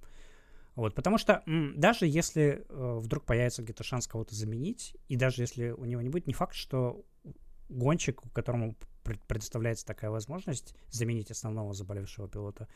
[0.74, 5.42] Вот, потому что м, даже если э, вдруг появится где-то шанс кого-то заменить, и даже
[5.42, 7.04] если у него не будет, не факт, что
[7.68, 8.74] гонщик, которому
[9.28, 12.66] предоставляется такая возможность заменить основного заболевшего пилота,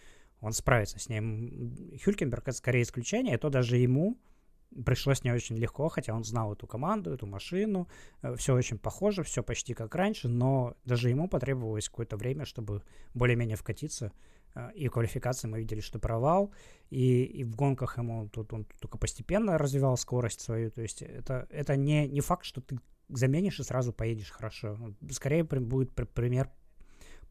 [0.40, 1.98] он справится с ним.
[2.04, 4.20] Хюлькенберг это скорее исключение, и то даже ему
[4.84, 7.88] пришлось не очень легко, хотя он знал эту команду, эту машину,
[8.22, 12.82] э, все очень похоже, все почти как раньше, но даже ему потребовалось какое-то время, чтобы
[13.14, 14.12] более-менее вкатиться.
[14.54, 16.52] Э, и в квалификации мы видели, что провал,
[16.90, 21.46] и, и в гонках ему тут он только постепенно развивал скорость свою, то есть это,
[21.50, 24.78] это не, не факт, что ты заменишь и сразу поедешь хорошо.
[25.10, 26.50] Скорее будет пример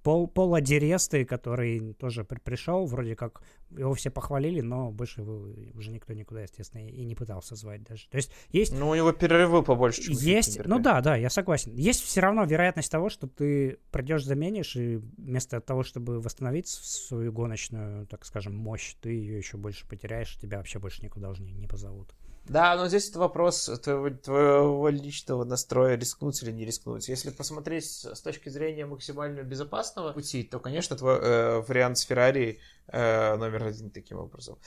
[0.05, 3.41] Пол, Пола Дересты, который тоже при, пришел, вроде как
[3.71, 8.07] его все похвалили, но больше его уже никто никуда, естественно, и не пытался звать даже.
[8.09, 8.71] То есть есть...
[8.71, 11.73] Ну, у него перерывы побольше, чем Есть, ну да, да, я согласен.
[11.73, 17.33] Есть все равно вероятность того, что ты придешь, заменишь, и вместо того, чтобы восстановить свою
[17.33, 21.53] гоночную, так скажем, мощь, ты ее еще больше потеряешь, тебя вообще больше никуда уже не,
[21.53, 22.13] не позовут.
[22.47, 27.07] Да, но здесь это вопрос твоего, твоего личного настроя, рискнуть или не рискнуть.
[27.09, 32.59] Если посмотреть с точки зрения максимально безопасного пути, то, конечно, твой э, вариант с Феррари
[32.87, 34.59] э, номер один таким образом.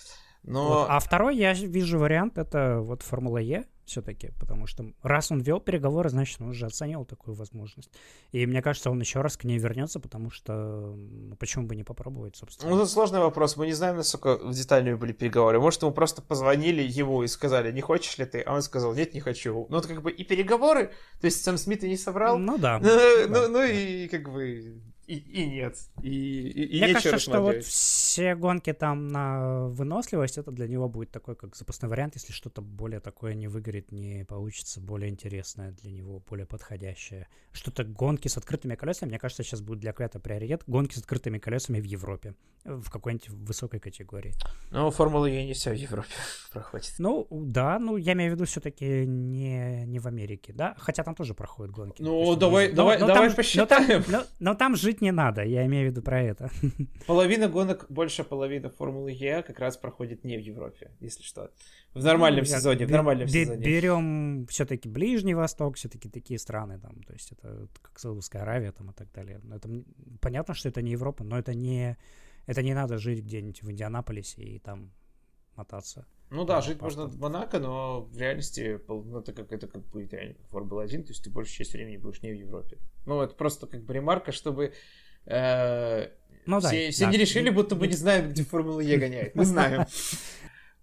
[0.43, 0.69] Но...
[0.69, 0.87] Вот.
[0.91, 5.61] А второй я вижу вариант, это вот Формула Е все-таки, потому что раз он вел
[5.61, 7.91] переговоры, значит, он уже оценил такую возможность.
[8.33, 11.85] И мне кажется, он еще раз к ней вернется, потому что ну, почему бы не
[11.85, 12.71] попробовать, собственно.
[12.71, 13.57] Ну, это сложный вопрос.
[13.57, 15.59] Мы не знаем, насколько детальными были переговоры.
[15.59, 18.43] Может, ему просто позвонили ему и сказали, не хочешь ли ты?
[18.43, 19.67] А он сказал, нет, не хочу.
[19.71, 20.89] Ну, это как бы и переговоры,
[21.21, 22.39] то есть сам Смит и не соврал.
[22.49, 22.79] Ну да.
[22.79, 25.79] Ну, ну и как бы и, и нет.
[26.03, 30.87] И, и, и Мне кажется, что вот все гонки там на выносливость, это для него
[30.91, 35.73] будет такой, как запасной вариант, если что-то более такое не выгорит, не получится, более интересное
[35.73, 37.27] для него, более подходящее.
[37.53, 40.63] Что-то гонки с открытыми колесами, мне кажется, сейчас будет для Квята приоритет.
[40.67, 42.35] Гонки с открытыми колесами в Европе,
[42.65, 44.35] в какой-нибудь высокой категории.
[44.71, 46.11] Ну, Формула Е не вся в Европе
[46.53, 46.93] проходит.
[46.99, 50.75] Ну, да, ну, я имею в виду все-таки не, не в Америке, да?
[50.77, 52.03] Хотя там тоже проходят гонки.
[52.03, 54.05] Ну, давай, давай, но, но давай там, посчитаем.
[54.07, 56.51] Но там, но, но там жить не надо, я имею в виду про это.
[57.07, 61.51] Половина гонок, больше половины Формулы Е как раз проходит не в Европе, если что.
[61.95, 63.65] В нормальном ну, сезоне, в нормальном б- сезоне.
[63.65, 68.91] Берем все-таки Ближний Восток, все-таки такие страны, там, то есть это как Саудовская Аравия там
[68.91, 69.41] и так далее.
[69.53, 69.69] Это,
[70.21, 71.97] понятно, что это не Европа, но это не,
[72.47, 74.93] это не надо жить где-нибудь в Индианаполисе и там
[75.59, 76.07] мотаться.
[76.31, 80.37] Ну да, жить можно в Монако, но в реальности, ну, это как это как реально
[80.51, 82.79] Формула-1, то есть ты большую часть времени будешь не в Европе.
[83.07, 84.75] Ну, это просто как бы ремарка, чтобы
[85.25, 86.09] э,
[86.47, 87.11] ну, все, да, все да.
[87.11, 89.35] не решили, будто бы не знаем, где Формула Е гоняет.
[89.35, 89.87] Мы знаем.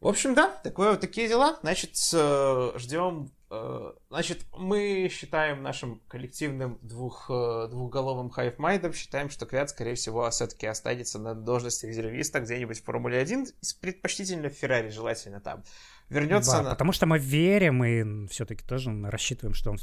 [0.02, 1.58] В общем, да, такое, вот такие дела.
[1.62, 8.94] Значит, э, ждем Э, значит, мы считаем нашим коллективным двух, э, двухголовым hive mind ом,
[8.94, 13.48] считаем, что Квят, скорее всего, все-таки останется на должности резервиста где-нибудь в Формуле 1,
[13.82, 15.64] предпочтительно в Феррари, желательно там.
[16.10, 16.70] Вернется да, на...
[16.72, 19.78] потому что мы верим и все-таки тоже рассчитываем, что он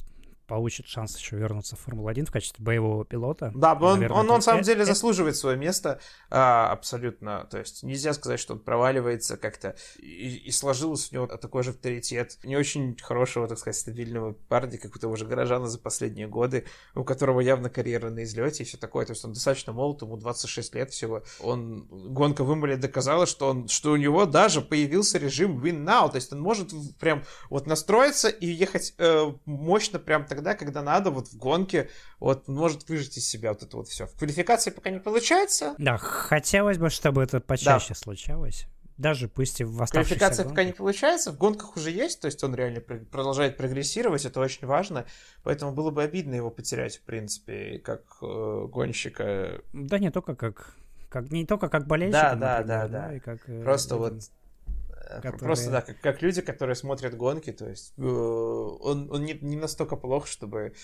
[0.47, 3.53] получит шанс еще вернуться в Формулу-1 в качестве боевого пилота.
[3.55, 7.47] Да, он, Наверное, он, он на самом деле заслуживает свое место а, абсолютно.
[7.51, 9.77] То есть нельзя сказать, что он проваливается как-то.
[9.99, 12.39] И, и сложился у него такой же авторитет.
[12.45, 16.67] Не очень хорошего, так сказать, стабильного парня, как у того же горожана за последние годы,
[16.95, 19.07] у которого явно карьера на излете и все такое.
[19.07, 21.23] То есть он достаточно молод, ему 26 лет всего.
[21.41, 26.11] Он, гонка в Имоле доказала, что, он, что у него даже появился режим win now.
[26.11, 31.11] То есть он может прям вот настроиться и ехать э, мощно прям тогда, когда надо,
[31.11, 34.07] вот в гонке, вот может выжить из себя вот это вот все.
[34.07, 35.75] В квалификации пока не получается.
[35.77, 37.95] Да, хотелось бы, чтобы это почаще да.
[37.95, 38.67] случалось.
[38.97, 42.43] Даже пусть и в оставшихся Квалификация пока не получается, в гонках уже есть, то есть
[42.45, 45.07] он реально продолжает прогрессировать, это очень важно,
[45.43, 49.61] поэтому было бы обидно его потерять, в принципе, как э, гонщика.
[49.73, 50.77] Да не только как,
[51.09, 53.17] как не только как болельщика, да, например, да, да, да.
[53.17, 54.42] И как, э, Просто вот Э,
[55.17, 55.39] которые...
[55.39, 59.57] Просто, да, как, как люди, которые смотрят гонки, то есть э, он, он не, не
[59.57, 60.75] настолько плох, чтобы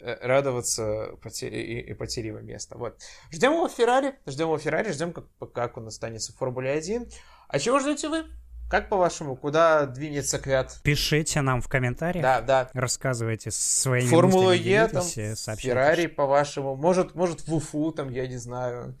[0.00, 2.76] э, радоваться потере и, и потере его места.
[2.76, 3.00] Вот.
[3.30, 6.70] Ждем его в Феррари, ждем его в Феррари, ждем, как, как он останется в Формуле
[6.70, 7.08] 1.
[7.48, 8.24] А чего ждете вы?
[8.68, 10.78] Как по-вашему, куда двинется Квят?
[10.82, 12.22] Пишите нам в комментариях.
[12.22, 12.70] Да, да.
[12.74, 16.76] Рассказывайте своими Формула Е, там, Феррари, по-вашему.
[16.76, 18.94] Может, может, в Уфу, там, я не знаю.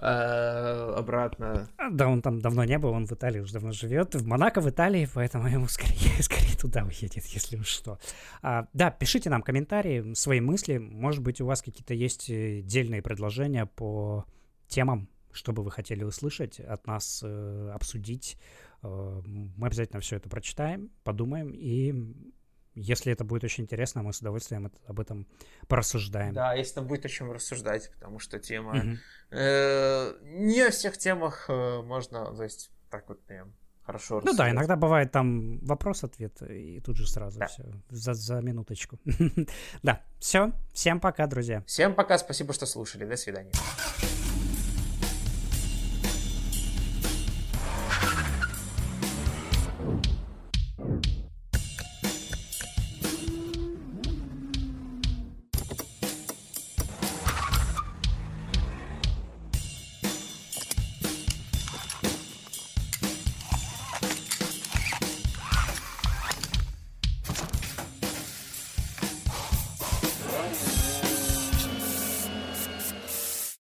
[0.00, 1.68] Э, обратно.
[1.76, 4.14] А, да, он там давно не был, он в Италии уже давно живет.
[4.14, 7.98] В Монако, в Италии, поэтому ему скорее, скорее туда уедет, если уж что.
[8.40, 10.78] А, да, пишите нам комментарии, свои мысли.
[10.78, 14.24] Может быть, у вас какие-то есть э, дельные предложения по
[14.68, 18.38] темам, что бы вы хотели услышать от нас, э, обсудить.
[18.82, 22.14] Э, мы обязательно все это прочитаем, подумаем и
[22.78, 25.26] если это будет очень интересно, мы с удовольствием об этом
[25.66, 26.34] порассуждаем.
[26.34, 28.78] Да, если там будет о чем рассуждать, потому что тема...
[28.78, 28.96] Угу.
[29.30, 33.52] Э, не о всех темах э, можно, то есть, так вот прям
[33.88, 37.46] хорошо Ну да, иногда бывает там вопрос-ответ, и тут же сразу да.
[37.46, 38.98] все, за, за минуточку.
[39.82, 41.62] да, все, всем пока, друзья.
[41.66, 43.52] Всем пока, спасибо, что слушали, до свидания.